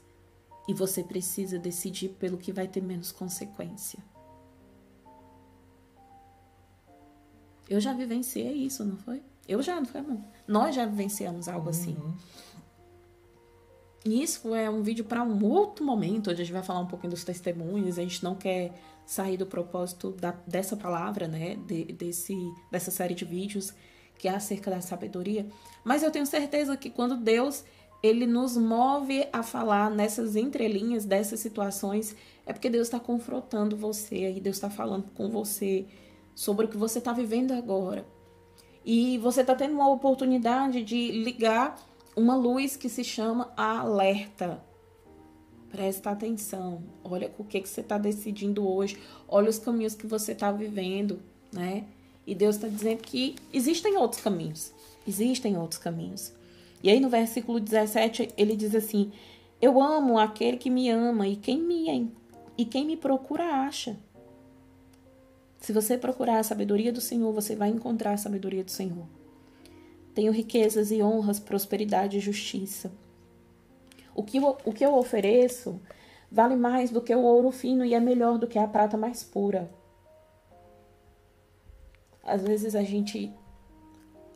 e 0.68 0.75
você 0.75 1.03
precisa 1.03 1.59
decidir 1.59 2.11
pelo 2.11 2.37
que 2.37 2.53
vai 2.53 2.68
ter 2.68 2.83
menos 2.83 3.11
consequência. 3.11 3.99
Eu 7.68 7.81
já 7.81 7.92
vivenciei 7.92 8.53
isso, 8.53 8.85
não 8.85 8.97
foi? 8.97 9.23
Eu 9.47 9.62
já, 9.62 9.77
não 9.77 9.87
foi, 9.87 10.01
amor? 10.01 10.21
Nós 10.47 10.75
já 10.75 10.85
vivenciamos 10.85 11.49
algo 11.49 11.71
assim. 11.71 11.94
uhum. 11.94 12.09
assim. 12.09 12.49
E 14.05 14.23
isso 14.23 14.55
é 14.55 14.71
um 14.71 14.83
vídeo 14.83 15.05
para 15.05 15.23
um 15.23 15.44
outro 15.44 15.85
momento, 15.85 16.31
onde 16.31 16.40
a 16.40 16.44
gente 16.44 16.53
vai 16.53 16.62
falar 16.62 16.81
um 16.81 16.87
pouquinho 16.87 17.11
dos 17.11 17.25
testemunhos. 17.25 17.99
A 17.99 18.03
gente 18.03 18.23
não 18.23 18.35
quer 18.35 18.73
sair 19.05 19.37
do 19.37 19.44
propósito 19.44 20.12
da, 20.12 20.33
dessa 20.47 20.77
palavra, 20.77 21.27
né? 21.27 21.57
De, 21.66 21.85
desse, 21.85 22.35
dessa 22.71 22.90
série 22.90 23.14
de 23.14 23.25
vídeos 23.25 23.75
que 24.18 24.28
é 24.28 24.35
acerca 24.35 24.70
da 24.70 24.81
sabedoria. 24.81 25.46
Mas 25.85 26.02
eu 26.02 26.11
tenho 26.11 26.26
certeza 26.26 26.76
que 26.76 26.90
quando 26.90 27.16
Deus 27.16 27.64
ele 28.02 28.26
nos 28.26 28.57
move 28.57 29.26
a 29.33 29.42
falar 29.42 29.90
nessas 29.90 30.37
entrelinhas 30.37 31.04
dessas 31.04 31.40
situações, 31.40 32.14
é 32.46 32.52
porque 32.52 32.70
Deus 32.70 32.87
está 32.87 33.00
confrontando 33.00 33.76
você 33.76 34.33
e 34.33 34.40
Deus 34.40 34.57
está 34.57 34.70
falando 34.70 35.11
com 35.14 35.28
você 35.28 35.87
sobre 36.35 36.66
o 36.66 36.68
que 36.68 36.76
você 36.76 36.98
está 36.98 37.12
vivendo 37.12 37.52
agora. 37.52 38.07
E 38.85 39.18
você 39.18 39.40
está 39.40 39.54
tendo 39.54 39.74
uma 39.74 39.90
oportunidade 39.90 40.83
de 40.83 41.11
ligar 41.11 41.78
uma 42.16 42.37
luz 42.37 42.76
que 42.76 42.88
se 42.88 43.04
chama 43.04 43.52
alerta. 43.57 44.62
Presta 45.68 46.11
atenção. 46.11 46.83
Olha 47.04 47.31
o 47.37 47.44
que, 47.44 47.61
que 47.61 47.68
você 47.68 47.81
está 47.81 47.98
decidindo 47.98 48.66
hoje. 48.66 48.98
Olha 49.28 49.50
os 49.50 49.59
caminhos 49.59 49.94
que 49.94 50.07
você 50.07 50.33
está 50.33 50.50
vivendo, 50.50 51.20
né? 51.52 51.85
E 52.29 52.35
Deus 52.35 52.57
está 52.57 52.69
dizendo 52.69 52.99
que 52.99 53.37
existem 53.51 53.97
outros 53.97 54.21
caminhos. 54.21 54.71
Existem 55.07 55.57
outros 55.57 55.81
caminhos. 55.81 56.31
E 56.83 56.91
aí 56.91 57.01
no 57.01 57.09
versículo 57.09 57.59
17 57.59 58.35
ele 58.37 58.55
diz 58.55 58.75
assim: 58.75 59.11
Eu 59.62 59.81
amo 59.81 60.19
aquele 60.19 60.59
que 60.59 60.69
me 60.69 60.91
ama 60.91 61.27
e 61.27 61.37
quem 61.37 61.59
me 61.59 62.12
e 62.59 62.67
quem 62.67 62.85
me 62.85 62.99
procura 62.99 63.45
acha. 63.45 63.97
Se 65.59 65.73
você 65.73 65.97
procurar 65.97 66.38
a 66.38 66.43
sabedoria 66.43 66.93
do 66.93 67.01
Senhor, 67.01 67.33
você 67.33 67.57
vai 67.57 67.71
encontrar 67.71 68.12
a 68.12 68.19
sabedoria 68.19 68.62
do 68.62 68.71
Senhor. 68.71 69.07
Tenho 70.14 70.31
riquezas 70.31 70.91
e 70.91 71.03
honras, 71.03 71.41
prosperidade 71.41 72.19
e 72.19 72.21
justiça. 72.21 72.93
O 74.14 74.23
que, 74.23 74.37
eu, 74.37 74.59
o 74.67 74.73
que 74.75 74.85
eu 74.85 74.95
ofereço 74.95 75.81
vale 76.31 76.57
mais 76.57 76.91
do 76.91 77.01
que 77.01 77.14
o 77.14 77.23
ouro 77.23 77.51
fino 77.51 77.87
e 77.87 77.95
é 77.95 78.01
melhor 78.01 78.37
do 78.37 78.47
que 78.47 78.59
a 78.59 78.69
prata 78.69 78.99
mais 78.99 79.25
pura. 79.25 79.71
Às 82.29 82.43
vezes 82.43 82.75
a 82.75 82.83
gente 82.83 83.33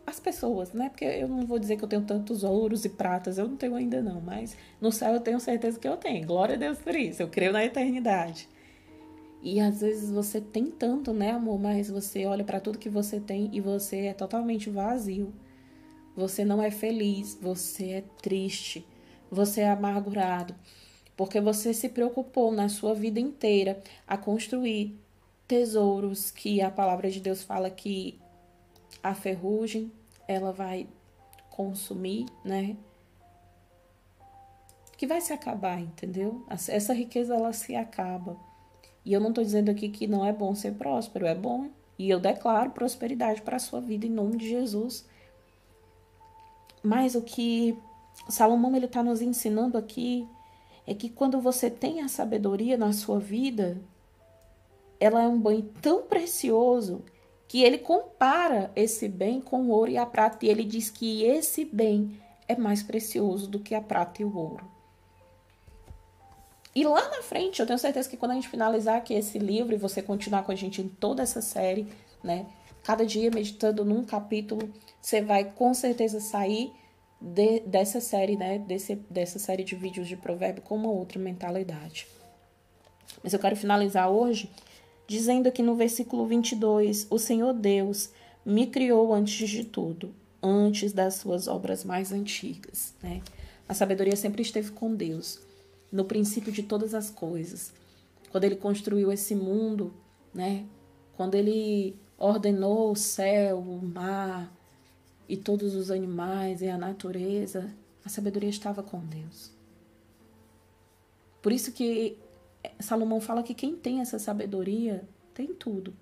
as 0.06 0.18
pessoas, 0.18 0.72
né? 0.72 0.88
Porque 0.88 1.04
eu 1.04 1.28
não 1.28 1.46
vou 1.46 1.58
dizer 1.58 1.76
que 1.76 1.84
eu 1.84 1.88
tenho 1.88 2.02
tantos 2.02 2.44
ouros 2.44 2.84
e 2.84 2.88
pratas, 2.88 3.38
eu 3.38 3.48
não 3.48 3.56
tenho 3.56 3.74
ainda 3.74 4.02
não, 4.02 4.20
mas 4.20 4.56
no 4.80 4.90
céu 4.90 5.14
eu 5.14 5.20
tenho 5.20 5.40
certeza 5.40 5.78
que 5.78 5.88
eu 5.88 5.96
tenho. 5.96 6.26
Glória 6.26 6.56
a 6.56 6.58
Deus 6.58 6.78
por 6.78 6.94
isso, 6.94 7.22
eu 7.22 7.28
creio 7.28 7.52
na 7.52 7.64
eternidade. 7.64 8.48
E 9.42 9.58
às 9.60 9.80
vezes 9.80 10.10
você 10.10 10.40
tem 10.40 10.66
tanto, 10.66 11.12
né, 11.12 11.32
amor, 11.32 11.58
mas 11.58 11.90
você 11.90 12.24
olha 12.26 12.44
para 12.44 12.60
tudo 12.60 12.78
que 12.78 12.88
você 12.88 13.18
tem 13.18 13.50
e 13.52 13.60
você 13.60 14.06
é 14.06 14.14
totalmente 14.14 14.70
vazio. 14.70 15.32
Você 16.14 16.44
não 16.44 16.62
é 16.62 16.70
feliz, 16.70 17.38
você 17.40 17.90
é 17.90 18.04
triste, 18.20 18.86
você 19.30 19.62
é 19.62 19.70
amargurado, 19.70 20.54
porque 21.16 21.40
você 21.40 21.72
se 21.72 21.88
preocupou 21.88 22.52
na 22.52 22.68
sua 22.68 22.94
vida 22.94 23.18
inteira 23.18 23.82
a 24.06 24.16
construir 24.16 24.96
tesouros 25.46 26.30
que 26.30 26.60
a 26.60 26.70
palavra 26.70 27.10
de 27.10 27.20
Deus 27.20 27.42
fala 27.42 27.70
que 27.70 28.20
a 29.02 29.14
ferrugem 29.14 29.92
ela 30.26 30.52
vai 30.52 30.88
consumir, 31.50 32.26
né? 32.44 32.76
Que 34.96 35.06
vai 35.06 35.20
se 35.20 35.32
acabar, 35.32 35.80
entendeu? 35.80 36.44
Essa 36.48 36.94
riqueza 36.94 37.34
ela 37.34 37.52
se 37.52 37.74
acaba. 37.74 38.36
E 39.04 39.12
eu 39.12 39.20
não 39.20 39.30
estou 39.30 39.42
dizendo 39.42 39.70
aqui 39.70 39.88
que 39.88 40.06
não 40.06 40.24
é 40.24 40.32
bom 40.32 40.54
ser 40.54 40.74
próspero, 40.74 41.26
é 41.26 41.34
bom. 41.34 41.70
E 41.98 42.08
eu 42.08 42.20
declaro 42.20 42.70
prosperidade 42.70 43.42
para 43.42 43.56
a 43.56 43.60
sua 43.60 43.80
vida 43.80 44.06
em 44.06 44.10
nome 44.10 44.36
de 44.36 44.48
Jesus. 44.48 45.06
Mas 46.82 47.14
o 47.14 47.22
que 47.22 47.76
Salomão 48.28 48.74
ele 48.74 48.86
está 48.86 49.02
nos 49.02 49.20
ensinando 49.20 49.76
aqui 49.76 50.26
é 50.86 50.94
que 50.94 51.08
quando 51.08 51.40
você 51.40 51.70
tem 51.70 52.00
a 52.00 52.08
sabedoria 52.08 52.76
na 52.76 52.92
sua 52.92 53.18
vida, 53.18 53.80
ela 55.02 55.20
é 55.20 55.26
um 55.26 55.40
bem 55.40 55.62
tão 55.80 56.02
precioso 56.02 57.04
que 57.48 57.60
ele 57.60 57.78
compara 57.78 58.70
esse 58.76 59.08
bem 59.08 59.40
com 59.40 59.62
o 59.62 59.70
ouro 59.70 59.90
e 59.90 59.98
a 59.98 60.06
prata 60.06 60.46
e 60.46 60.48
ele 60.48 60.62
diz 60.62 60.90
que 60.90 61.24
esse 61.24 61.64
bem 61.64 62.16
é 62.46 62.54
mais 62.54 62.84
precioso 62.84 63.48
do 63.48 63.58
que 63.58 63.74
a 63.74 63.80
prata 63.80 64.22
e 64.22 64.24
o 64.24 64.36
ouro. 64.36 64.64
E 66.72 66.84
lá 66.84 67.10
na 67.10 67.20
frente, 67.20 67.58
eu 67.58 67.66
tenho 67.66 67.80
certeza 67.80 68.08
que 68.08 68.16
quando 68.16 68.30
a 68.30 68.34
gente 68.34 68.48
finalizar 68.48 68.96
aqui 68.96 69.12
esse 69.12 69.40
livro 69.40 69.74
e 69.74 69.76
você 69.76 70.00
continuar 70.00 70.44
com 70.44 70.52
a 70.52 70.54
gente 70.54 70.80
em 70.80 70.88
toda 70.88 71.20
essa 71.20 71.42
série, 71.42 71.88
né? 72.22 72.46
Cada 72.84 73.04
dia 73.04 73.28
meditando 73.28 73.84
num 73.84 74.04
capítulo, 74.04 74.72
você 75.00 75.20
vai 75.20 75.44
com 75.44 75.74
certeza 75.74 76.20
sair 76.20 76.72
de, 77.20 77.58
dessa 77.60 78.00
série, 78.00 78.36
né? 78.36 78.60
Desse, 78.60 78.94
dessa 79.10 79.40
série 79.40 79.64
de 79.64 79.74
vídeos 79.74 80.06
de 80.06 80.16
provérbio 80.16 80.62
com 80.62 80.76
uma 80.76 80.90
outra 80.90 81.18
mentalidade. 81.18 82.06
Mas 83.22 83.32
eu 83.32 83.40
quero 83.40 83.56
finalizar 83.56 84.08
hoje 84.08 84.48
dizendo 85.12 85.46
aqui 85.46 85.62
no 85.62 85.74
versículo 85.74 86.26
22: 86.26 87.06
O 87.10 87.18
Senhor 87.18 87.52
Deus 87.52 88.10
me 88.46 88.66
criou 88.66 89.12
antes 89.12 89.48
de 89.48 89.62
tudo, 89.62 90.14
antes 90.42 90.90
das 90.90 91.16
suas 91.16 91.46
obras 91.46 91.84
mais 91.84 92.12
antigas. 92.12 92.94
Né? 93.02 93.20
A 93.68 93.74
sabedoria 93.74 94.16
sempre 94.16 94.40
esteve 94.40 94.70
com 94.72 94.94
Deus, 94.94 95.38
no 95.92 96.06
princípio 96.06 96.50
de 96.50 96.62
todas 96.62 96.94
as 96.94 97.10
coisas. 97.10 97.74
Quando 98.30 98.44
ele 98.44 98.56
construiu 98.56 99.12
esse 99.12 99.34
mundo, 99.34 99.92
né? 100.32 100.64
quando 101.14 101.34
ele 101.34 101.94
ordenou 102.18 102.90
o 102.90 102.96
céu, 102.96 103.58
o 103.58 103.84
mar 103.84 104.50
e 105.28 105.36
todos 105.36 105.74
os 105.74 105.90
animais 105.90 106.62
e 106.62 106.68
a 106.68 106.78
natureza, 106.78 107.70
a 108.02 108.08
sabedoria 108.08 108.48
estava 108.48 108.82
com 108.82 108.98
Deus. 109.00 109.52
Por 111.42 111.52
isso 111.52 111.70
que 111.70 112.16
Salomão 112.78 113.20
fala 113.20 113.42
que 113.42 113.54
quem 113.54 113.76
tem 113.76 114.00
essa 114.00 114.18
sabedoria 114.18 115.08
tem 115.34 115.54
tudo. 115.54 115.94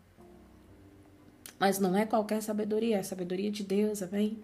Mas 1.58 1.78
não 1.78 1.96
é 1.96 2.06
qualquer 2.06 2.42
sabedoria, 2.42 2.98
é 2.98 3.02
sabedoria 3.02 3.50
de 3.50 3.62
Deus, 3.62 4.02
amém? 4.02 4.38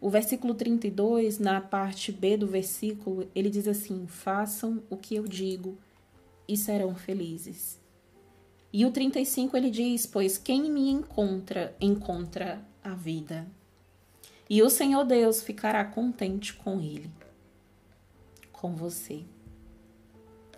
O 0.00 0.10
versículo 0.10 0.54
32, 0.54 1.38
na 1.38 1.60
parte 1.60 2.12
B 2.12 2.36
do 2.36 2.46
versículo, 2.46 3.28
ele 3.34 3.48
diz 3.48 3.66
assim: 3.66 4.06
Façam 4.06 4.82
o 4.90 4.96
que 4.96 5.14
eu 5.14 5.24
digo 5.24 5.76
e 6.46 6.56
serão 6.56 6.94
felizes. 6.94 7.80
E 8.72 8.84
o 8.84 8.90
35 8.90 9.56
ele 9.56 9.70
diz: 9.70 10.04
Pois 10.04 10.36
quem 10.36 10.70
me 10.70 10.90
encontra, 10.90 11.74
encontra 11.80 12.62
a 12.84 12.94
vida. 12.94 13.46
E 14.48 14.62
o 14.62 14.68
Senhor 14.68 15.04
Deus 15.04 15.42
ficará 15.42 15.84
contente 15.84 16.52
com 16.54 16.78
ele, 16.78 17.10
com 18.52 18.76
você. 18.76 19.24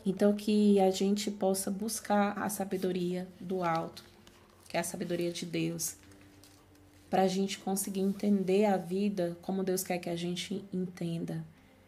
Então, 0.08 0.32
que 0.32 0.80
a 0.80 0.90
gente 0.90 1.30
possa 1.30 1.70
buscar 1.70 2.32
a 2.38 2.48
sabedoria 2.48 3.28
do 3.38 3.62
alto, 3.62 4.02
que 4.66 4.74
é 4.74 4.80
a 4.80 4.82
sabedoria 4.82 5.30
de 5.30 5.44
Deus, 5.44 5.96
para 7.10 7.24
a 7.24 7.28
gente 7.28 7.58
conseguir 7.58 8.00
entender 8.00 8.64
a 8.64 8.78
vida 8.78 9.36
como 9.42 9.62
Deus 9.62 9.82
quer 9.82 9.98
que 9.98 10.08
a 10.08 10.16
gente 10.16 10.64
entenda. 10.72 11.44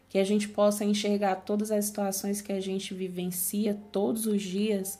Que 0.07 0.19
a 0.19 0.23
gente 0.23 0.47
possa 0.47 0.85
enxergar 0.85 1.37
todas 1.37 1.71
as 1.71 1.85
situações 1.85 2.41
que 2.41 2.53
a 2.53 2.61
gente 2.61 2.93
vivencia 2.93 3.75
todos 3.91 4.27
os 4.27 4.43
dias 4.43 4.99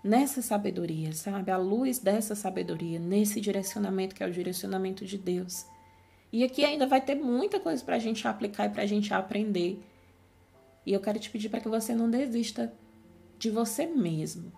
nessa 0.00 0.40
sabedoria, 0.40 1.12
sabe? 1.12 1.50
A 1.50 1.56
luz 1.56 1.98
dessa 1.98 2.36
sabedoria, 2.36 3.00
nesse 3.00 3.40
direcionamento 3.40 4.14
que 4.14 4.22
é 4.22 4.28
o 4.28 4.32
direcionamento 4.32 5.04
de 5.04 5.18
Deus. 5.18 5.66
E 6.32 6.44
aqui 6.44 6.64
ainda 6.64 6.86
vai 6.86 7.00
ter 7.00 7.16
muita 7.16 7.58
coisa 7.58 7.84
para 7.84 7.96
a 7.96 7.98
gente 7.98 8.28
aplicar 8.28 8.66
e 8.66 8.68
para 8.68 8.84
a 8.84 8.86
gente 8.86 9.12
aprender. 9.12 9.82
E 10.86 10.92
eu 10.92 11.00
quero 11.00 11.18
te 11.18 11.28
pedir 11.28 11.48
para 11.48 11.60
que 11.60 11.68
você 11.68 11.94
não 11.94 12.08
desista 12.08 12.72
de 13.38 13.50
você 13.50 13.86
mesmo. 13.86 14.52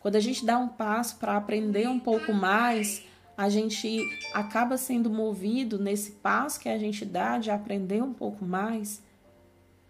Quando 0.00 0.16
a 0.16 0.20
gente 0.20 0.44
dá 0.44 0.58
um 0.58 0.68
passo 0.68 1.16
para 1.16 1.36
aprender 1.36 1.88
um 1.88 1.98
pouco 1.98 2.32
mais, 2.32 3.02
a 3.36 3.48
gente 3.48 4.00
acaba 4.32 4.76
sendo 4.76 5.10
movido 5.10 5.78
nesse 5.78 6.12
passo 6.12 6.60
que 6.60 6.68
a 6.68 6.78
gente 6.78 7.04
dá 7.04 7.38
de 7.38 7.50
aprender 7.50 8.02
um 8.02 8.12
pouco 8.12 8.44
mais, 8.44 9.02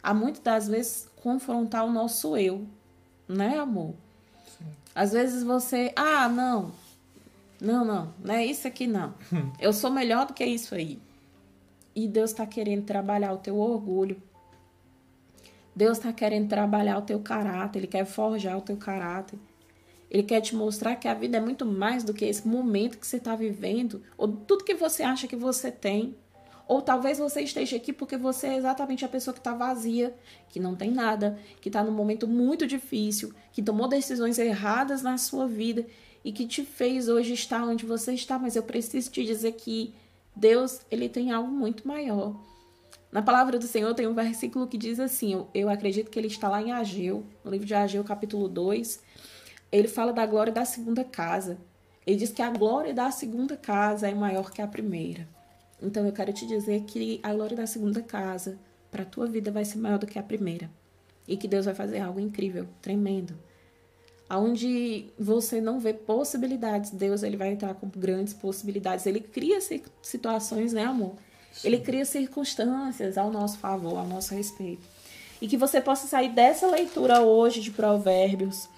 a 0.02 0.14
muitas 0.14 0.40
das 0.40 0.68
vezes 0.68 1.08
confrontar 1.16 1.84
o 1.84 1.92
nosso 1.92 2.36
eu, 2.36 2.64
né, 3.28 3.58
amor? 3.58 3.94
Sim. 4.56 4.64
Às 4.94 5.12
vezes 5.12 5.42
você, 5.42 5.92
ah, 5.96 6.28
não, 6.28 6.72
não, 7.60 7.84
não, 7.84 8.14
não 8.22 8.34
é 8.34 8.46
isso 8.46 8.68
aqui 8.68 8.86
não. 8.86 9.14
Eu 9.58 9.72
sou 9.72 9.90
melhor 9.90 10.26
do 10.26 10.32
que 10.32 10.44
isso 10.44 10.74
aí. 10.74 10.98
E 11.94 12.06
Deus 12.06 12.30
está 12.30 12.46
querendo 12.46 12.84
trabalhar 12.84 13.32
o 13.32 13.38
teu 13.38 13.58
orgulho, 13.58 14.22
Deus 15.76 15.98
está 15.98 16.10
querendo 16.10 16.48
trabalhar 16.48 16.96
o 16.96 17.02
teu 17.02 17.20
caráter, 17.20 17.80
Ele 17.80 17.86
quer 17.86 18.06
forjar 18.06 18.56
o 18.56 18.62
teu 18.62 18.78
caráter. 18.78 19.38
Ele 20.10 20.22
quer 20.22 20.40
te 20.40 20.56
mostrar 20.56 20.96
que 20.96 21.06
a 21.06 21.12
vida 21.12 21.36
é 21.36 21.40
muito 21.40 21.66
mais 21.66 22.02
do 22.02 22.14
que 22.14 22.24
esse 22.24 22.48
momento 22.48 22.96
que 22.96 23.06
você 23.06 23.18
está 23.18 23.36
vivendo, 23.36 24.02
ou 24.16 24.26
tudo 24.26 24.64
que 24.64 24.74
você 24.74 25.02
acha 25.02 25.28
que 25.28 25.36
você 25.36 25.70
tem. 25.70 26.16
Ou 26.66 26.80
talvez 26.80 27.18
você 27.18 27.42
esteja 27.42 27.76
aqui 27.76 27.92
porque 27.92 28.16
você 28.16 28.46
é 28.46 28.56
exatamente 28.56 29.04
a 29.04 29.08
pessoa 29.08 29.34
que 29.34 29.40
está 29.40 29.52
vazia, 29.52 30.16
que 30.48 30.58
não 30.58 30.74
tem 30.74 30.90
nada, 30.90 31.38
que 31.60 31.68
está 31.68 31.84
num 31.84 31.92
momento 31.92 32.26
muito 32.26 32.66
difícil, 32.66 33.34
que 33.52 33.62
tomou 33.62 33.86
decisões 33.86 34.38
erradas 34.38 35.02
na 35.02 35.18
sua 35.18 35.46
vida 35.46 35.86
e 36.24 36.32
que 36.32 36.46
te 36.46 36.64
fez 36.64 37.06
hoje 37.08 37.34
estar 37.34 37.62
onde 37.62 37.84
você 37.84 38.14
está. 38.14 38.38
Mas 38.38 38.56
eu 38.56 38.62
preciso 38.62 39.10
te 39.10 39.24
dizer 39.24 39.52
que 39.52 39.94
Deus 40.34 40.80
ele 40.90 41.08
tem 41.08 41.30
algo 41.30 41.50
muito 41.50 41.86
maior. 41.86 42.34
Na 43.16 43.22
palavra 43.22 43.58
do 43.58 43.66
Senhor 43.66 43.94
tem 43.94 44.06
um 44.06 44.12
versículo 44.12 44.66
que 44.66 44.76
diz 44.76 45.00
assim, 45.00 45.32
eu, 45.32 45.48
eu 45.54 45.70
acredito 45.70 46.10
que 46.10 46.18
ele 46.18 46.26
está 46.26 46.50
lá 46.50 46.60
em 46.60 46.70
Ageu, 46.70 47.24
no 47.42 47.50
livro 47.50 47.66
de 47.66 47.72
Ageu, 47.72 48.04
capítulo 48.04 48.46
2. 48.46 49.00
Ele 49.72 49.88
fala 49.88 50.12
da 50.12 50.26
glória 50.26 50.52
da 50.52 50.66
segunda 50.66 51.02
casa. 51.02 51.56
Ele 52.06 52.18
diz 52.18 52.30
que 52.30 52.42
a 52.42 52.50
glória 52.50 52.92
da 52.92 53.10
segunda 53.10 53.56
casa 53.56 54.06
é 54.06 54.14
maior 54.14 54.50
que 54.50 54.60
a 54.60 54.66
primeira. 54.66 55.26
Então 55.80 56.04
eu 56.04 56.12
quero 56.12 56.30
te 56.30 56.46
dizer 56.46 56.82
que 56.82 57.18
a 57.22 57.32
glória 57.32 57.56
da 57.56 57.66
segunda 57.66 58.02
casa 58.02 58.58
para 58.90 59.02
a 59.02 59.06
tua 59.06 59.26
vida 59.26 59.50
vai 59.50 59.64
ser 59.64 59.78
maior 59.78 59.98
do 59.98 60.06
que 60.06 60.18
a 60.18 60.22
primeira. 60.22 60.70
E 61.26 61.38
que 61.38 61.48
Deus 61.48 61.64
vai 61.64 61.74
fazer 61.74 62.00
algo 62.00 62.20
incrível, 62.20 62.68
tremendo. 62.82 63.34
Aonde 64.28 65.06
você 65.18 65.58
não 65.58 65.80
vê 65.80 65.94
possibilidades, 65.94 66.90
Deus 66.90 67.22
ele 67.22 67.38
vai 67.38 67.48
entrar 67.48 67.72
com 67.76 67.88
grandes 67.88 68.34
possibilidades. 68.34 69.06
Ele 69.06 69.20
cria 69.20 69.58
situações, 70.02 70.74
né, 70.74 70.84
amor? 70.84 71.14
Ele 71.64 71.78
cria 71.78 72.04
circunstâncias 72.04 73.16
ao 73.16 73.30
nosso 73.30 73.58
favor, 73.58 73.98
ao 73.98 74.06
nosso 74.06 74.34
respeito. 74.34 74.82
E 75.40 75.48
que 75.48 75.56
você 75.56 75.80
possa 75.80 76.06
sair 76.06 76.30
dessa 76.30 76.66
leitura 76.66 77.20
hoje 77.20 77.60
de 77.60 77.70
Provérbios, 77.70 78.68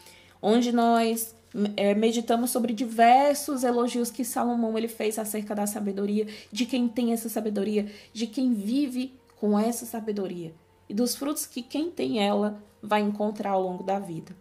onde 0.42 0.72
nós 0.72 1.34
é, 1.76 1.94
meditamos 1.94 2.50
sobre 2.50 2.72
diversos 2.72 3.64
elogios 3.64 4.10
que 4.10 4.24
Salomão 4.24 4.76
ele 4.76 4.88
fez 4.88 5.18
acerca 5.18 5.54
da 5.54 5.66
sabedoria, 5.66 6.26
de 6.50 6.66
quem 6.66 6.88
tem 6.88 7.12
essa 7.12 7.28
sabedoria, 7.28 7.90
de 8.12 8.26
quem 8.26 8.54
vive 8.54 9.12
com 9.36 9.58
essa 9.58 9.86
sabedoria 9.86 10.52
e 10.88 10.94
dos 10.94 11.14
frutos 11.14 11.46
que 11.46 11.62
quem 11.62 11.90
tem 11.90 12.26
ela 12.26 12.62
vai 12.82 13.00
encontrar 13.00 13.50
ao 13.50 13.62
longo 13.62 13.82
da 13.82 13.98
vida. 13.98 14.34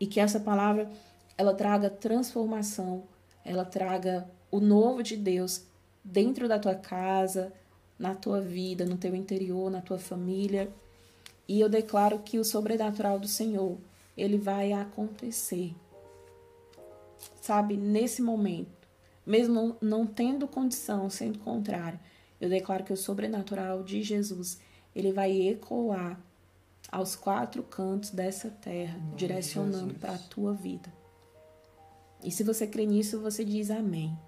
E 0.00 0.06
que 0.06 0.18
essa 0.18 0.40
palavra 0.40 0.90
ela 1.38 1.54
traga 1.54 1.88
transformação, 1.88 3.04
ela 3.44 3.64
traga 3.64 4.28
o 4.50 4.60
novo 4.60 5.02
de 5.02 5.16
Deus 5.16 5.64
dentro 6.02 6.48
da 6.48 6.58
tua 6.58 6.74
casa, 6.74 7.52
na 8.02 8.16
tua 8.16 8.40
vida, 8.40 8.84
no 8.84 8.96
teu 8.96 9.14
interior, 9.14 9.70
na 9.70 9.80
tua 9.80 9.98
família. 9.98 10.68
E 11.46 11.60
eu 11.60 11.68
declaro 11.68 12.18
que 12.18 12.36
o 12.36 12.44
sobrenatural 12.44 13.16
do 13.16 13.28
Senhor, 13.28 13.78
ele 14.16 14.36
vai 14.36 14.72
acontecer. 14.72 15.72
Sabe, 17.40 17.76
nesse 17.76 18.20
momento, 18.20 18.88
mesmo 19.24 19.76
não 19.80 20.04
tendo 20.04 20.48
condição, 20.48 21.08
sendo 21.08 21.38
contrário, 21.38 22.00
eu 22.40 22.48
declaro 22.48 22.82
que 22.82 22.92
o 22.92 22.96
sobrenatural 22.96 23.84
de 23.84 24.02
Jesus, 24.02 24.58
ele 24.96 25.12
vai 25.12 25.30
ecoar 25.48 26.20
aos 26.90 27.14
quatro 27.14 27.62
cantos 27.62 28.10
dessa 28.10 28.50
terra, 28.50 28.98
direcionando 29.14 29.94
para 29.94 30.14
a 30.14 30.18
tua 30.18 30.52
vida. 30.52 30.92
E 32.24 32.32
se 32.32 32.42
você 32.42 32.66
crê 32.66 32.84
nisso, 32.84 33.20
você 33.20 33.44
diz 33.44 33.70
amém. 33.70 34.18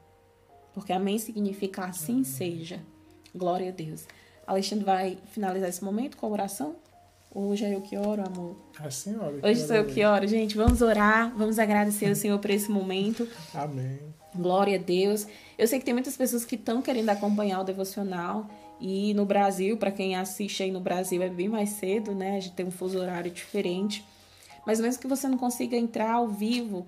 Porque 0.73 0.93
amém 0.93 1.19
significa 1.19 1.87
assim 1.87 2.13
amém. 2.13 2.25
seja. 2.25 2.94
Glória 3.35 3.71
a 3.71 3.73
Deus. 3.73 4.07
Alexandre 4.47 4.85
vai 4.85 5.19
finalizar 5.33 5.69
esse 5.69 5.83
momento 5.83 6.17
com 6.17 6.27
a 6.27 6.29
oração? 6.31 6.77
Hoje 7.35 7.65
é 7.65 7.75
eu 7.75 7.81
que 7.81 7.97
oro, 7.97 8.23
amor. 8.25 8.57
A 8.79 8.89
senhora. 8.91 9.41
Hoje 9.43 9.67
sou 9.67 9.75
eu 9.75 9.87
que 9.87 10.05
oro. 10.05 10.25
Gente, 10.29 10.57
vamos 10.57 10.81
orar. 10.81 11.35
Vamos 11.37 11.59
agradecer 11.59 12.09
ao 12.09 12.15
Senhor 12.15 12.39
por 12.39 12.51
esse 12.51 12.71
momento. 12.71 13.29
Amém. 13.53 13.99
Glória 14.33 14.79
a 14.79 14.81
Deus. 14.81 15.27
Eu 15.59 15.67
sei 15.67 15.81
que 15.81 15.85
tem 15.85 15.93
muitas 15.93 16.17
pessoas 16.17 16.45
que 16.45 16.55
estão 16.55 16.81
querendo 16.81 17.09
acompanhar 17.09 17.61
o 17.61 17.65
devocional. 17.65 18.47
E 18.81 19.13
no 19.15 19.27
Brasil, 19.27 19.77
para 19.77 19.91
quem 19.91 20.15
assiste 20.15 20.63
aí 20.63 20.71
no 20.71 20.81
Brasil, 20.81 21.21
é 21.23 21.29
bem 21.29 21.49
mais 21.49 21.71
cedo, 21.71 22.15
né? 22.15 22.37
A 22.37 22.41
gente 22.41 22.55
tem 22.55 22.67
um 22.67 22.71
fuso 22.71 23.01
horário 23.01 23.33
diferente. 23.33 24.05
Mas 24.65 24.79
mesmo 24.79 25.01
que 25.01 25.09
você 25.09 25.27
não 25.27 25.37
consiga 25.37 25.77
entrar 25.77 26.13
ao 26.13 26.29
vivo, 26.29 26.87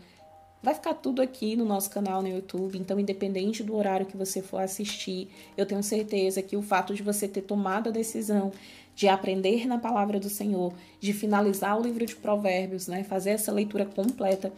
vai 0.62 0.74
ficar 0.74 0.94
tudo 0.94 1.22
aqui 1.22 1.56
no 1.56 1.64
nosso 1.64 1.90
canal 1.90 2.22
no 2.22 2.28
YouTube. 2.28 2.78
Então, 2.78 2.98
independente 2.98 3.62
do 3.62 3.76
horário 3.76 4.06
que 4.06 4.16
você 4.16 4.42
for 4.42 4.60
assistir, 4.60 5.28
eu 5.56 5.66
tenho 5.66 5.82
certeza 5.82 6.42
que 6.42 6.56
o 6.56 6.62
fato 6.62 6.94
de 6.94 7.02
você 7.02 7.28
ter 7.28 7.42
tomado 7.42 7.88
a 7.88 7.92
decisão 7.92 8.52
de 8.94 9.08
aprender 9.08 9.66
na 9.66 9.78
palavra 9.78 10.18
do 10.18 10.30
Senhor, 10.30 10.72
de 10.98 11.12
finalizar 11.12 11.78
o 11.78 11.82
livro 11.82 12.04
de 12.06 12.16
Provérbios, 12.16 12.88
né? 12.88 13.04
Fazer 13.04 13.30
essa 13.30 13.52
leitura 13.52 13.84
completa 13.84 14.52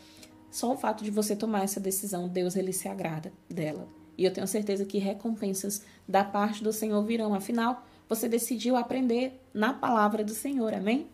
só 0.50 0.72
o 0.72 0.76
fato 0.76 1.04
de 1.04 1.11
você 1.11 1.37
tomar 1.37 1.64
essa 1.64 1.80
decisão, 1.80 2.28
Deus 2.28 2.56
ele 2.56 2.72
se 2.72 2.88
agrada 2.88 3.32
dela. 3.48 3.87
E 4.16 4.24
eu 4.24 4.32
tenho 4.32 4.46
certeza 4.46 4.84
que 4.84 4.98
recompensas 4.98 5.82
da 6.06 6.24
parte 6.24 6.64
do 6.64 6.72
Senhor 6.72 7.02
virão. 7.04 7.34
Afinal, 7.34 7.87
você 8.08 8.28
decidiu 8.28 8.76
aprender 8.76 9.40
na 9.52 9.72
palavra 9.72 10.24
do 10.24 10.32
Senhor. 10.32 10.72
Amém? 10.74 11.06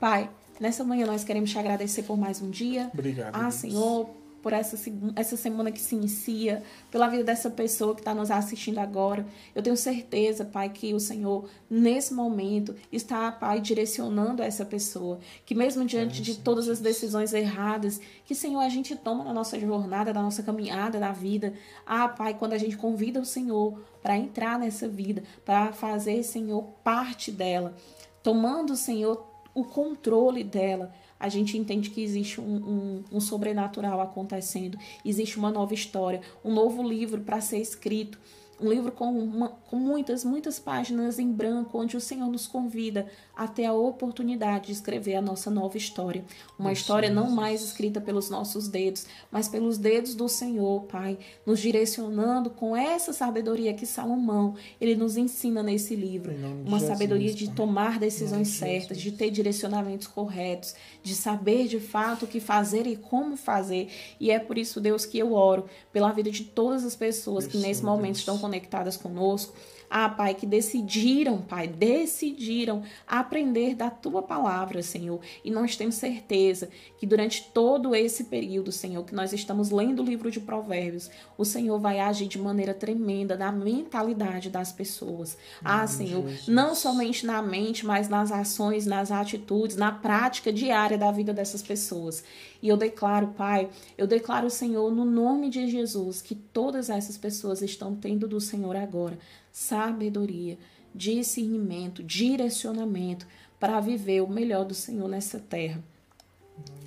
Pai, 0.00 0.30
nessa 0.60 0.84
manhã 0.84 1.06
nós 1.06 1.24
queremos 1.24 1.50
te 1.50 1.58
agradecer 1.58 2.02
por 2.02 2.16
mais 2.16 2.40
um 2.40 2.50
dia. 2.50 2.90
Obrigado. 2.92 3.34
Ah, 3.34 3.50
Senhor, 3.50 4.08
por 4.42 4.52
essa, 4.52 4.78
essa 5.16 5.36
semana 5.36 5.70
que 5.70 5.80
se 5.80 5.94
inicia, 5.94 6.62
pela 6.90 7.08
vida 7.08 7.24
dessa 7.24 7.50
pessoa 7.50 7.94
que 7.94 8.00
está 8.00 8.14
nos 8.14 8.30
assistindo 8.30 8.78
agora. 8.78 9.26
Eu 9.54 9.62
tenho 9.62 9.76
certeza, 9.76 10.44
Pai, 10.44 10.68
que 10.68 10.94
o 10.94 11.00
Senhor, 11.00 11.48
nesse 11.68 12.14
momento, 12.14 12.74
está, 12.92 13.30
Pai, 13.32 13.60
direcionando 13.60 14.42
essa 14.42 14.64
pessoa. 14.64 15.18
Que 15.44 15.54
mesmo 15.54 15.84
diante 15.84 16.22
de 16.22 16.38
todas 16.38 16.68
as 16.68 16.80
decisões 16.80 17.32
erradas, 17.32 18.00
que, 18.24 18.34
Senhor, 18.34 18.60
a 18.60 18.68
gente 18.68 18.94
toma 18.96 19.24
na 19.24 19.32
nossa 19.32 19.58
jornada, 19.58 20.12
na 20.12 20.22
nossa 20.22 20.42
caminhada 20.42 20.98
na 20.98 21.12
vida. 21.12 21.52
Ah, 21.84 22.08
Pai, 22.08 22.34
quando 22.34 22.52
a 22.52 22.58
gente 22.58 22.76
convida 22.76 23.20
o 23.20 23.24
Senhor 23.24 23.80
para 24.02 24.16
entrar 24.16 24.58
nessa 24.58 24.88
vida, 24.88 25.22
para 25.44 25.72
fazer, 25.72 26.22
Senhor, 26.22 26.62
parte 26.84 27.32
dela, 27.32 27.74
tomando, 28.22 28.76
Senhor, 28.76 29.26
o 29.54 29.64
controle 29.64 30.44
dela. 30.44 30.92
A 31.18 31.28
gente 31.28 31.58
entende 31.58 31.90
que 31.90 32.02
existe 32.02 32.40
um, 32.40 32.44
um, 32.44 33.04
um 33.12 33.20
sobrenatural 33.20 34.00
acontecendo, 34.00 34.78
existe 35.04 35.36
uma 35.38 35.50
nova 35.50 35.74
história, 35.74 36.20
um 36.44 36.52
novo 36.52 36.82
livro 36.82 37.22
para 37.22 37.40
ser 37.40 37.58
escrito 37.58 38.18
um 38.60 38.68
livro 38.70 38.90
com, 38.90 39.06
uma, 39.06 39.48
com 39.48 39.76
muitas, 39.76 40.24
muitas 40.24 40.58
páginas 40.58 41.18
em 41.18 41.30
branco, 41.30 41.78
onde 41.78 41.96
o 41.96 42.00
Senhor 42.00 42.28
nos 42.28 42.46
convida 42.46 43.06
a 43.36 43.46
ter 43.46 43.66
a 43.66 43.72
oportunidade 43.72 44.66
de 44.66 44.72
escrever 44.72 45.14
a 45.14 45.22
nossa 45.22 45.50
nova 45.50 45.76
história. 45.76 46.24
Uma 46.58 46.72
história 46.72 47.08
não 47.08 47.30
mais 47.30 47.62
escrita 47.62 48.00
pelos 48.00 48.28
nossos 48.28 48.66
dedos, 48.66 49.06
mas 49.30 49.48
pelos 49.48 49.78
dedos 49.78 50.14
do 50.14 50.28
Senhor, 50.28 50.82
Pai, 50.84 51.18
nos 51.46 51.60
direcionando 51.60 52.50
com 52.50 52.76
essa 52.76 53.12
sabedoria 53.12 53.74
que 53.74 53.86
Salomão, 53.86 54.54
ele 54.80 54.96
nos 54.96 55.16
ensina 55.16 55.62
nesse 55.62 55.94
livro. 55.94 56.32
Uma 56.66 56.78
Jesus, 56.78 56.82
sabedoria 56.82 57.32
de 57.32 57.50
tomar 57.50 57.98
decisões 57.98 58.48
certas, 58.48 58.98
de 58.98 59.12
ter 59.12 59.30
direcionamentos 59.30 60.08
corretos, 60.08 60.74
de 61.02 61.14
saber 61.14 61.68
de 61.68 61.78
fato 61.78 62.24
o 62.24 62.28
que 62.28 62.40
fazer 62.40 62.86
e 62.86 62.96
como 62.96 63.36
fazer. 63.36 63.88
E 64.18 64.30
é 64.30 64.38
por 64.38 64.58
isso, 64.58 64.80
Deus, 64.80 65.06
que 65.06 65.18
eu 65.18 65.32
oro 65.32 65.66
pela 65.92 66.10
vida 66.10 66.30
de 66.30 66.44
todas 66.44 66.84
as 66.84 66.96
pessoas 66.96 67.46
que 67.46 67.58
nesse 67.58 67.84
momento 67.84 68.16
estão 68.16 68.38
conectadas 68.48 68.96
conosco. 68.96 69.52
Ah, 69.90 70.08
Pai, 70.08 70.34
que 70.34 70.46
decidiram, 70.46 71.38
Pai, 71.38 71.66
decidiram 71.66 72.82
aprender 73.06 73.74
da 73.74 73.88
tua 73.88 74.22
palavra, 74.22 74.82
Senhor. 74.82 75.20
E 75.42 75.50
nós 75.50 75.76
temos 75.76 75.94
certeza 75.94 76.68
que 76.98 77.06
durante 77.06 77.50
todo 77.54 77.94
esse 77.94 78.24
período, 78.24 78.70
Senhor, 78.70 79.04
que 79.04 79.14
nós 79.14 79.32
estamos 79.32 79.70
lendo 79.70 80.02
o 80.02 80.04
livro 80.04 80.30
de 80.30 80.40
Provérbios, 80.40 81.10
o 81.38 81.44
Senhor 81.44 81.78
vai 81.78 82.00
agir 82.00 82.28
de 82.28 82.38
maneira 82.38 82.74
tremenda 82.74 83.36
na 83.36 83.50
mentalidade 83.50 84.50
das 84.50 84.72
pessoas. 84.72 85.38
Ah, 85.64 85.86
Senhor, 85.86 86.24
não 86.46 86.74
somente 86.74 87.24
na 87.24 87.40
mente, 87.40 87.86
mas 87.86 88.08
nas 88.08 88.30
ações, 88.30 88.84
nas 88.84 89.10
atitudes, 89.10 89.76
na 89.76 89.90
prática 89.90 90.52
diária 90.52 90.98
da 90.98 91.10
vida 91.10 91.32
dessas 91.32 91.62
pessoas. 91.62 92.22
E 92.60 92.68
eu 92.68 92.76
declaro, 92.76 93.28
Pai, 93.28 93.70
eu 93.96 94.06
declaro, 94.06 94.50
Senhor, 94.50 94.90
no 94.90 95.04
nome 95.04 95.48
de 95.48 95.68
Jesus, 95.70 96.20
que 96.20 96.34
todas 96.34 96.90
essas 96.90 97.16
pessoas 97.16 97.62
estão 97.62 97.94
tendo 97.94 98.26
do 98.26 98.40
Senhor 98.40 98.76
agora 98.76 99.18
sabedoria, 99.58 100.56
discernimento, 100.94 102.00
direcionamento 102.00 103.26
para 103.58 103.80
viver 103.80 104.22
o 104.22 104.28
melhor 104.28 104.64
do 104.64 104.72
Senhor 104.72 105.08
nessa 105.08 105.40
terra. 105.40 105.82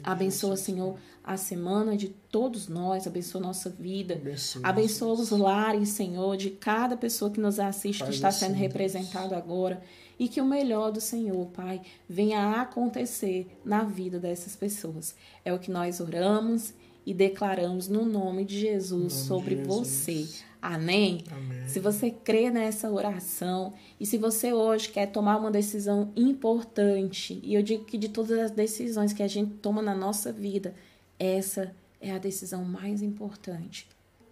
Abençoa, 0.01 0.55
Senhor, 0.55 0.97
a 1.21 1.35
semana 1.35 1.97
de 1.97 2.07
todos 2.07 2.69
nós, 2.69 3.05
abençoa 3.05 3.41
nossa 3.41 3.69
vida, 3.69 4.15
abençoa, 4.15 4.61
abençoa 4.63 5.13
os 5.13 5.29
lares, 5.31 5.89
Senhor, 5.89 6.37
de 6.37 6.49
cada 6.49 6.95
pessoa 6.95 7.29
que 7.29 7.41
nos 7.41 7.59
assiste, 7.59 7.99
Pai 7.99 8.07
que 8.07 8.15
está 8.15 8.31
sendo 8.31 8.55
representado 8.55 9.35
agora, 9.35 9.83
e 10.17 10.29
que 10.29 10.39
o 10.39 10.45
melhor 10.45 10.91
do 10.91 11.01
Senhor, 11.01 11.45
Pai, 11.47 11.81
venha 12.07 12.39
a 12.39 12.61
acontecer 12.61 13.47
na 13.65 13.83
vida 13.83 14.17
dessas 14.17 14.55
pessoas. 14.55 15.13
É 15.43 15.53
o 15.53 15.59
que 15.59 15.69
nós 15.69 15.99
oramos 15.99 16.73
e 17.05 17.13
declaramos 17.13 17.89
no 17.89 18.05
nome 18.05 18.45
de 18.45 18.59
Jesus 18.59 19.13
nome 19.13 19.27
sobre 19.27 19.55
de 19.55 19.63
Jesus. 19.65 19.77
você. 19.77 20.50
Amém? 20.61 21.23
Amém? 21.31 21.67
Se 21.67 21.79
você 21.79 22.11
crê 22.11 22.51
nessa 22.51 22.91
oração 22.91 23.73
e 23.99 24.05
se 24.05 24.17
você 24.17 24.53
hoje 24.53 24.89
quer 24.89 25.07
tomar 25.07 25.37
uma 25.37 25.49
decisão 25.49 26.11
importante, 26.15 27.39
e 27.41 27.55
eu 27.55 27.63
digo 27.63 27.83
que 27.83 27.97
de 27.97 28.09
todas 28.09 28.37
as 28.37 28.51
decisões 28.51 29.11
que 29.11 29.23
a 29.23 29.27
gente 29.27 29.55
toma 29.55 29.81
na 29.81 29.95
nossa 29.95 30.31
vida, 30.31 30.75
essa 31.17 31.75
é 31.99 32.11
a 32.11 32.19
decisão 32.19 32.63
mais 32.63 33.01
importante 33.01 33.87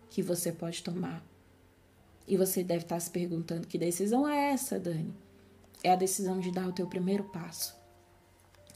que 0.10 0.22
você 0.22 0.52
pode 0.52 0.84
tomar. 0.84 1.24
E 2.28 2.38
você 2.38 2.64
deve 2.64 2.84
estar 2.84 3.00
se 3.00 3.10
perguntando: 3.10 3.68
que 3.68 3.78
decisão 3.78 4.28
é 4.28 4.52
essa, 4.52 4.80
Dani? 4.80 5.14
É 5.84 5.92
a 5.92 5.96
decisão 5.96 6.40
de 6.40 6.52
dar 6.52 6.68
o 6.68 6.72
teu 6.72 6.86
primeiro 6.86 7.24
passo. 7.24 7.76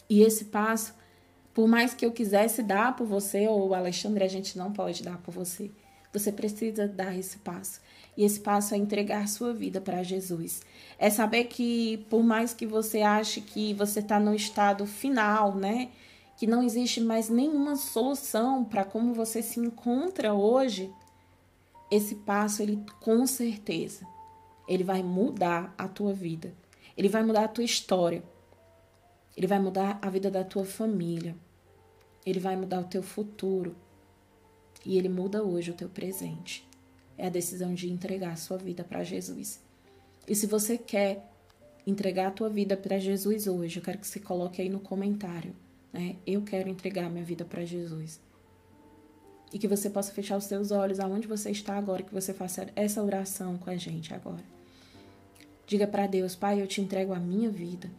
E 0.09 0.21
esse 0.21 0.45
passo, 0.45 0.95
por 1.53 1.67
mais 1.67 1.93
que 1.93 2.05
eu 2.05 2.11
quisesse 2.11 2.63
dar 2.63 2.95
por 2.95 3.05
você, 3.05 3.47
ou 3.47 3.75
Alexandre, 3.75 4.23
a 4.23 4.27
gente 4.27 4.57
não 4.57 4.71
pode 4.71 5.03
dar 5.03 5.17
por 5.19 5.31
você. 5.31 5.69
Você 6.13 6.31
precisa 6.31 6.87
dar 6.87 7.17
esse 7.17 7.37
passo. 7.39 7.81
E 8.15 8.23
esse 8.23 8.39
passo 8.39 8.75
é 8.75 8.77
entregar 8.77 9.27
sua 9.27 9.51
vida 9.51 9.81
para 9.81 10.03
Jesus. 10.03 10.61
É 10.99 11.09
saber 11.09 11.45
que, 11.45 12.05
por 12.09 12.23
mais 12.23 12.53
que 12.53 12.67
você 12.67 13.01
ache 13.01 13.41
que 13.41 13.73
você 13.73 13.99
está 13.99 14.19
no 14.19 14.35
estado 14.35 14.85
final, 14.85 15.55
né? 15.55 15.89
Que 16.37 16.45
não 16.45 16.61
existe 16.61 17.01
mais 17.01 17.29
nenhuma 17.29 17.75
solução 17.75 18.63
para 18.63 18.85
como 18.85 19.13
você 19.13 19.41
se 19.41 19.59
encontra 19.59 20.33
hoje, 20.33 20.93
esse 21.89 22.15
passo, 22.15 22.61
ele 22.61 22.83
com 23.01 23.25
certeza, 23.25 24.05
ele 24.67 24.83
vai 24.83 25.01
mudar 25.01 25.73
a 25.75 25.87
tua 25.87 26.13
vida. 26.13 26.53
Ele 26.95 27.09
vai 27.09 27.23
mudar 27.23 27.45
a 27.45 27.47
tua 27.47 27.63
história. 27.63 28.23
Ele 29.35 29.47
vai 29.47 29.57
mudar 29.57 29.97
a 29.99 30.09
vida 30.11 30.29
da 30.29 30.43
tua 30.43 30.63
família. 30.63 31.35
Ele 32.23 32.39
vai 32.39 32.55
mudar 32.55 32.81
o 32.81 32.85
teu 32.85 33.01
futuro 33.01 33.75
e 34.85 34.97
ele 34.97 35.09
muda 35.09 35.43
hoje 35.43 35.71
o 35.71 35.73
teu 35.73 35.89
presente. 35.89 36.67
É 37.17 37.27
a 37.27 37.29
decisão 37.29 37.73
de 37.73 37.89
entregar 37.91 38.31
a 38.31 38.35
sua 38.35 38.57
vida 38.57 38.83
para 38.83 39.03
Jesus. 39.03 39.59
E 40.27 40.35
se 40.35 40.47
você 40.47 40.77
quer 40.77 41.29
entregar 41.85 42.27
a 42.27 42.31
tua 42.31 42.49
vida 42.49 42.75
para 42.75 42.97
Jesus 42.97 43.47
hoje, 43.47 43.77
eu 43.77 43.83
quero 43.83 43.97
que 43.97 44.07
você 44.07 44.19
coloque 44.19 44.61
aí 44.61 44.69
no 44.69 44.79
comentário, 44.79 45.53
né? 45.91 46.15
Eu 46.25 46.41
quero 46.41 46.69
entregar 46.69 47.05
a 47.05 47.09
minha 47.09 47.23
vida 47.23 47.45
para 47.45 47.65
Jesus. 47.65 48.19
E 49.51 49.59
que 49.59 49.67
você 49.67 49.89
possa 49.89 50.11
fechar 50.11 50.37
os 50.37 50.45
seus 50.45 50.71
olhos 50.71 50.99
aonde 50.99 51.27
você 51.27 51.51
está 51.51 51.77
agora, 51.77 52.01
que 52.01 52.13
você 52.13 52.33
faça 52.33 52.67
essa 52.75 53.03
oração 53.03 53.57
com 53.57 53.69
a 53.69 53.75
gente 53.75 54.13
agora. 54.13 54.43
Diga 55.67 55.85
para 55.85 56.07
Deus, 56.07 56.35
Pai, 56.35 56.61
eu 56.61 56.67
te 56.67 56.81
entrego 56.81 57.13
a 57.13 57.19
minha 57.19 57.49
vida. 57.49 57.89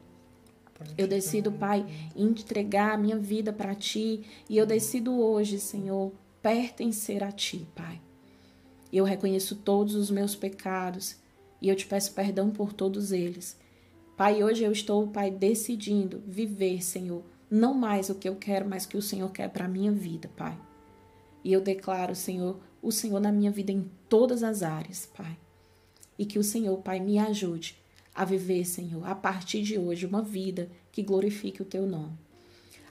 Eu 0.99 1.07
decido, 1.07 1.53
Pai, 1.53 1.87
entregar 2.17 2.95
a 2.95 2.99
minha 2.99 3.17
vida 3.17 3.53
para 3.53 3.75
ti. 3.75 4.25
E 4.49 4.57
eu 4.57 4.67
decido 4.67 5.19
hoje, 5.19 5.59
Senhor, 5.61 6.13
pertencer 6.45 7.25
a 7.25 7.33
ti, 7.33 7.67
Pai. 7.75 7.99
Eu 8.93 9.03
reconheço 9.03 9.57
todos 9.57 9.95
os 9.95 10.11
meus 10.11 10.37
pecados 10.37 11.17
e 11.59 11.71
eu 11.71 11.75
te 11.75 11.87
peço 11.87 12.13
perdão 12.13 12.51
por 12.51 12.75
todos 12.75 13.13
eles. 13.13 13.59
Pai, 14.15 14.45
hoje 14.45 14.63
eu 14.63 14.71
estou, 14.71 15.09
Pai, 15.09 15.31
decidindo 15.31 16.23
viver, 16.27 16.85
Senhor, 16.85 17.25
não 17.51 17.73
mais 17.73 18.11
o 18.11 18.15
que 18.15 18.29
eu 18.29 18.37
quero, 18.37 18.69
mas 18.69 18.85
o 18.85 18.91
que 18.91 18.99
o 18.99 19.03
Senhor 19.03 19.33
quer 19.33 19.49
para 19.49 19.65
a 19.65 19.69
minha 19.69 19.91
vida, 19.91 20.31
Pai. 20.37 20.55
E 21.43 21.51
eu 21.51 21.63
declaro, 21.63 22.15
Senhor, 22.15 22.61
o 22.83 22.93
Senhor 22.93 23.21
na 23.21 23.33
minha 23.33 23.51
vida 23.51 23.73
em 23.73 23.91
todas 24.07 24.43
as 24.43 24.63
áreas, 24.63 25.09
Pai. 25.17 25.39
E 26.19 26.27
que 26.27 26.39
o 26.39 26.45
Senhor, 26.45 26.77
Pai, 26.83 27.01
me 27.01 27.19
ajude 27.19 27.75
a 28.15 28.23
viver, 28.27 28.67
Senhor, 28.67 29.03
a 29.09 29.15
partir 29.15 29.63
de 29.63 29.79
hoje, 29.79 30.05
uma 30.05 30.21
vida 30.21 30.71
que 30.93 31.03
glorifique 31.03 31.63
o 31.63 31.65
teu 31.65 31.87
nome. 31.87 32.19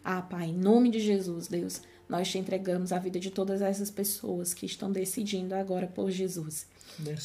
Ah, 0.04 0.24
Pai, 0.24 0.48
em 0.48 0.58
nome 0.58 0.90
de 0.90 1.00
Jesus, 1.00 1.48
Deus, 1.48 1.84
Nós 2.14 2.30
te 2.30 2.38
entregamos 2.38 2.92
a 2.92 3.00
vida 3.00 3.20
de 3.20 3.32
todas 3.32 3.60
essas 3.60 3.90
pessoas 3.90 4.54
que 4.54 4.68
estão 4.68 4.92
decidindo 4.92 5.56
agora 5.56 5.88
por 5.88 6.12
Jesus. 6.12 6.68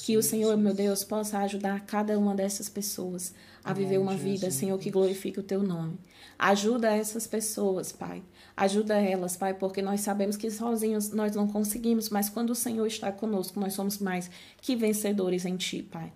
Que 0.02 0.16
o 0.16 0.22
Senhor, 0.22 0.56
meu 0.56 0.72
Deus, 0.72 1.04
possa 1.04 1.40
ajudar 1.40 1.84
cada 1.84 2.18
uma 2.18 2.34
dessas 2.34 2.70
pessoas 2.70 3.34
a 3.62 3.74
viver 3.74 3.98
uma 3.98 4.16
vida, 4.16 4.50
Senhor, 4.50 4.78
que 4.78 4.90
glorifique 4.90 5.38
o 5.38 5.42
teu 5.42 5.62
nome. 5.62 5.98
Ajuda 6.38 6.96
essas 6.96 7.26
pessoas, 7.26 7.92
Pai. 7.92 8.22
Ajuda 8.56 8.94
elas, 8.94 9.36
Pai, 9.36 9.52
porque 9.52 9.82
nós 9.82 10.00
sabemos 10.00 10.38
que 10.38 10.50
sozinhos 10.50 11.10
nós 11.10 11.36
não 11.36 11.46
conseguimos, 11.46 12.08
mas 12.08 12.30
quando 12.30 12.48
o 12.48 12.54
Senhor 12.54 12.86
está 12.86 13.12
conosco, 13.12 13.60
nós 13.60 13.74
somos 13.74 13.98
mais 13.98 14.30
que 14.62 14.74
vencedores 14.74 15.44
em 15.44 15.58
Ti, 15.58 15.82
Pai. 15.82 16.10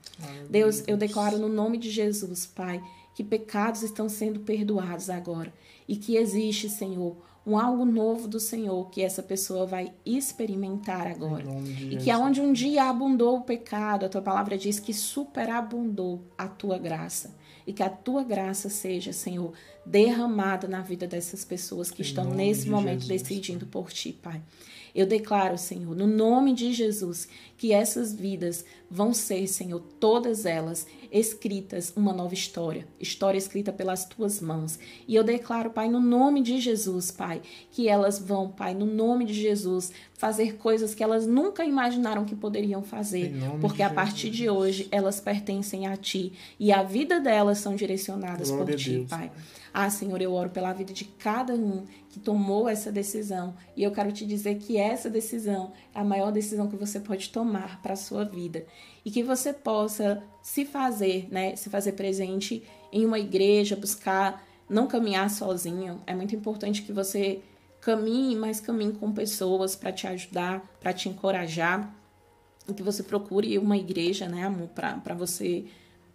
Deus, 0.49 0.83
eu 0.87 0.97
declaro 0.97 1.37
no 1.37 1.49
nome 1.51 1.77
de 1.77 1.91
Jesus, 1.91 2.47
Pai, 2.47 2.83
que 3.15 3.23
pecados 3.23 3.83
estão 3.83 4.09
sendo 4.09 4.41
perdoados 4.41 5.11
agora 5.11 5.53
e 5.87 5.95
que 5.95 6.17
existe, 6.17 6.71
Senhor, 6.71 7.15
um 7.47 7.59
algo 7.59 7.85
novo 7.85 8.29
do 8.29 8.39
Senhor 8.39 8.89
que 8.91 9.03
essa 9.03 9.23
pessoa 9.23 9.67
vai 9.67 9.93
experimentar 10.07 11.07
agora. 11.07 11.45
E 11.91 11.97
que 11.97 12.11
aonde 12.11 12.41
um 12.41 12.53
dia 12.53 12.85
abundou 12.85 13.39
o 13.39 13.43
pecado, 13.43 14.07
a 14.07 14.09
tua 14.09 14.23
palavra 14.23 14.57
diz 14.57 14.79
que 14.79 14.95
superabundou 14.95 16.23
a 16.39 16.47
tua 16.47 16.79
graça. 16.79 17.35
E 17.67 17.73
que 17.73 17.83
a 17.83 17.91
tua 17.91 18.25
graça 18.25 18.69
seja, 18.69 19.13
Senhor, 19.13 19.53
derramada 19.87 20.67
na 20.67 20.81
vida 20.81 21.07
dessas 21.07 21.45
pessoas 21.45 21.91
que 21.91 22.03
em 22.03 22.05
estão 22.05 22.25
nesse 22.25 22.69
momento 22.69 23.03
Jesus. 23.03 23.23
decidindo 23.23 23.67
por 23.67 23.93
ti, 23.93 24.13
Pai. 24.13 24.43
Eu 24.95 25.07
declaro, 25.07 25.57
Senhor, 25.57 25.97
no 25.97 26.07
nome 26.07 26.55
de 26.55 26.73
Jesus, 26.73 27.29
que 27.57 27.73
essas 27.73 28.13
vidas 28.13 28.65
vão 28.91 29.15
ser, 29.15 29.47
Senhor, 29.47 29.81
todas 29.99 30.45
elas 30.45 30.87
escritas 31.13 31.93
uma 31.95 32.13
nova 32.13 32.33
história, 32.33 32.89
história 32.99 33.37
escrita 33.37 33.71
pelas 33.71 34.07
tuas 34.07 34.41
mãos. 34.41 34.79
E 35.07 35.15
eu 35.15 35.23
declaro, 35.23 35.71
Pai, 35.71 35.89
no 35.89 36.01
nome 36.01 36.43
de 36.43 36.59
Jesus, 36.59 37.11
Pai, 37.11 37.43
que 37.71 37.87
elas 37.87 38.19
vão, 38.19 38.49
Pai, 38.51 38.73
no 38.73 38.87
nome 38.87 39.27
de 39.27 39.35
Jesus, 39.35 39.93
fazer 40.15 40.57
coisas 40.57 40.95
que 40.95 41.03
elas 41.03 41.27
nunca 41.27 41.65
imaginaram 41.65 42.25
que 42.25 42.35
poderiam 42.35 42.83
fazer, 42.83 43.35
porque 43.61 43.83
a 43.83 43.91
partir 43.91 44.31
de 44.31 44.49
hoje 44.49 44.89
elas 44.91 45.21
pertencem 45.21 45.87
a 45.87 45.97
ti 45.97 46.33
e 46.59 46.73
a 46.73 46.83
vida 46.83 47.21
delas 47.21 47.59
são 47.59 47.77
direcionadas 47.77 48.51
Glória 48.51 48.75
por 48.75 48.77
ti, 48.77 48.91
Deus, 48.93 49.11
Pai. 49.11 49.31
Ah, 49.75 49.89
Senhor, 49.89 50.21
eu 50.21 50.33
oro 50.33 50.51
pela 50.51 50.73
vida 50.73 50.93
de 50.93 51.05
cada 51.05 51.55
um 51.55 51.85
que 52.11 52.21
tomou 52.21 52.69
essa 52.69 52.93
decisão. 52.93 53.55
E 53.75 53.83
eu 53.83 53.91
quero 53.91 54.13
te 54.13 54.27
dizer 54.27 54.57
que 54.57 54.77
essa 54.77 55.09
decisão 55.09 55.73
é 55.95 56.01
a 56.01 56.05
maior 56.05 56.31
decisão 56.31 56.69
que 56.69 56.77
você 56.77 57.01
pode 57.01 57.31
tomar 57.31 57.81
para 57.81 57.95
a 57.95 57.97
sua 57.97 58.23
vida. 58.23 58.67
E 59.05 59.11
que 59.11 59.23
você 59.23 59.53
possa 59.53 60.23
se 60.43 60.65
fazer, 60.65 61.29
né? 61.31 61.57
Se 61.57 61.69
fazer 61.69 61.93
presente 61.93 62.63
em 62.93 63.05
uma 63.05 63.19
igreja, 63.19 63.75
buscar 63.75 64.47
não 64.69 64.87
caminhar 64.87 65.29
sozinho. 65.31 66.01
É 66.07 66.15
muito 66.15 66.35
importante 66.37 66.83
que 66.83 66.93
você 66.93 67.41
caminhe, 67.81 68.37
mas 68.37 68.61
caminhe 68.61 68.93
com 68.93 69.13
pessoas 69.13 69.75
para 69.75 69.93
te 69.93 70.07
ajudar, 70.07 70.63
para 70.81 70.93
te 70.93 71.09
encorajar. 71.09 71.93
E 72.69 72.73
que 72.73 72.83
você 72.83 73.03
procure 73.03 73.59
uma 73.59 73.77
igreja, 73.77 74.29
né, 74.29 74.45
amor, 74.45 74.69
para 74.69 75.15
você 75.15 75.65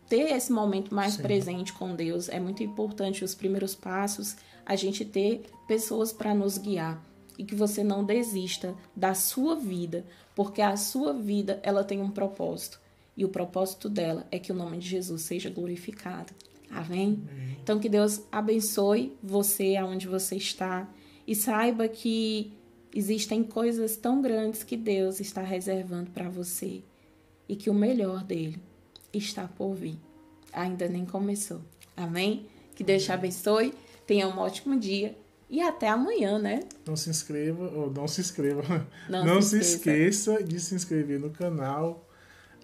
ter 0.07 0.31
esse 0.31 0.51
momento 0.51 0.95
mais 0.95 1.15
Sim. 1.15 1.23
presente 1.23 1.73
com 1.73 1.93
Deus. 1.93 2.29
É 2.29 2.39
muito 2.39 2.63
importante 2.63 3.23
os 3.23 3.35
primeiros 3.35 3.75
passos, 3.75 4.37
a 4.65 4.75
gente 4.75 5.03
ter 5.03 5.43
pessoas 5.67 6.13
para 6.13 6.33
nos 6.33 6.57
guiar 6.57 7.03
e 7.37 7.43
que 7.43 7.55
você 7.55 7.83
não 7.83 8.03
desista 8.03 8.75
da 8.95 9.13
sua 9.13 9.55
vida, 9.55 10.05
porque 10.35 10.61
a 10.61 10.75
sua 10.75 11.13
vida 11.13 11.59
ela 11.63 11.83
tem 11.83 12.01
um 12.01 12.09
propósito 12.09 12.79
e 13.17 13.25
o 13.25 13.29
propósito 13.29 13.89
dela 13.89 14.27
é 14.31 14.37
que 14.37 14.51
o 14.51 14.55
nome 14.55 14.77
de 14.77 14.87
Jesus 14.87 15.23
seja 15.23 15.49
glorificado. 15.49 16.33
Amém? 16.69 17.23
Amém. 17.31 17.57
Então 17.63 17.79
que 17.79 17.89
Deus 17.89 18.21
abençoe 18.31 19.17
você 19.23 19.75
aonde 19.75 20.07
você 20.07 20.35
está 20.35 20.87
e 21.25 21.33
saiba 21.33 21.87
que 21.87 22.53
existem 22.93 23.43
coisas 23.43 23.97
tão 23.97 24.21
grandes 24.21 24.63
que 24.63 24.77
Deus 24.77 25.19
está 25.19 25.41
reservando 25.41 26.11
para 26.11 26.29
você 26.29 26.83
e 27.49 27.55
que 27.55 27.69
o 27.69 27.73
melhor 27.73 28.23
dele 28.23 28.61
está 29.13 29.47
por 29.47 29.73
vir. 29.73 29.97
Ainda 30.53 30.87
nem 30.87 31.05
começou. 31.05 31.61
Amém? 31.95 32.45
Que 32.75 32.83
Deus 32.83 33.03
te 33.03 33.11
abençoe. 33.11 33.73
Tenha 34.05 34.27
um 34.27 34.37
ótimo 34.37 34.79
dia. 34.79 35.17
E 35.49 35.61
até 35.61 35.87
amanhã, 35.87 36.37
né? 36.37 36.63
Não 36.85 36.95
se 36.95 37.09
inscreva, 37.09 37.63
ou 37.69 37.89
não 37.91 38.07
se 38.07 38.19
inscreva. 38.19 38.85
Não, 39.09 39.23
não 39.25 39.41
se, 39.41 39.63
se 39.63 39.75
esqueça 39.75 40.43
de 40.43 40.59
se 40.59 40.75
inscrever 40.75 41.19
no 41.19 41.29
canal. 41.29 42.05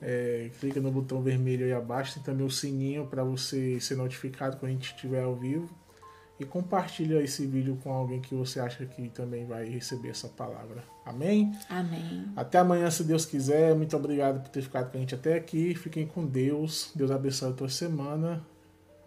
É, 0.02 0.50
clica 0.60 0.82
no 0.82 0.92
botão 0.92 1.22
vermelho 1.22 1.66
aí 1.66 1.72
abaixo. 1.72 2.16
Tem 2.16 2.24
também 2.24 2.46
o 2.46 2.52
sininho 2.52 3.08
para 3.08 3.24
você 3.24 3.80
ser 3.80 3.96
notificado 3.96 4.58
quando 4.58 4.72
a 4.72 4.74
gente 4.74 4.94
estiver 4.94 5.24
ao 5.24 5.36
vivo. 5.36 5.70
E 6.38 6.44
compartilha 6.44 7.22
esse 7.22 7.46
vídeo 7.46 7.80
com 7.82 7.94
alguém 7.94 8.20
que 8.20 8.36
você 8.36 8.60
acha 8.60 8.86
que 8.86 9.08
também 9.10 9.46
vai 9.46 9.66
receber 9.66 10.10
essa 10.10 10.28
palavra. 10.28 10.84
Amém? 11.06 11.56
Amém. 11.70 12.26
Até 12.36 12.58
amanhã, 12.58 12.90
se 12.90 13.04
Deus 13.06 13.26
quiser. 13.26 13.74
Muito 13.76 13.96
obrigado 13.96 14.42
por 14.42 14.50
ter 14.50 14.62
ficado 14.62 14.92
com 14.92 14.98
a 14.98 15.00
gente 15.00 15.16
até 15.16 15.36
aqui. 15.36 15.74
Fiquem 15.74 16.06
com 16.06 16.26
Deus. 16.26 16.92
Deus 16.94 17.12
abençoe 17.12 17.52
a 17.52 17.54
tua 17.54 17.70
semana. 17.70 18.46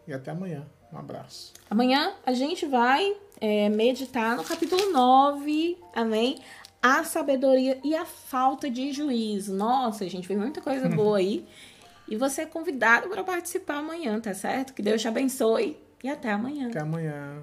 E 0.07 0.14
até 0.14 0.31
amanhã. 0.31 0.66
Um 0.97 1.01
abraço. 1.01 1.53
Amanhã 1.69 2.15
a 2.25 2.33
gente 2.33 2.67
vai 2.67 3.15
é, 3.41 3.69
meditar 3.69 4.37
no 4.37 4.43
capítulo 4.43 4.91
9. 4.91 5.77
Amém? 5.95 6.39
A 6.83 7.05
sabedoria 7.05 7.79
e 7.85 7.95
a 7.95 8.05
falta 8.05 8.71
de 8.71 8.93
juízo. 8.93 9.55
Nossa, 9.55 10.05
a 10.05 10.09
gente 10.09 10.27
vê 10.27 10.37
muita 10.37 10.61
coisa 10.61 10.89
boa 10.89 11.19
aí. 11.19 11.47
E 12.09 12.17
você 12.17 12.43
é 12.43 12.47
convidado 12.47 13.09
para 13.09 13.25
participar 13.25 13.79
amanhã, 13.79 14.21
tá 14.21 14.33
certo? 14.33 14.73
Que 14.73 14.81
Deus 14.81 15.03
te 15.03 15.09
abençoe. 15.09 15.77
E 16.03 16.09
até 16.09 16.31
amanhã. 16.31 16.69
Até 16.69 16.81
amanhã. 16.81 17.43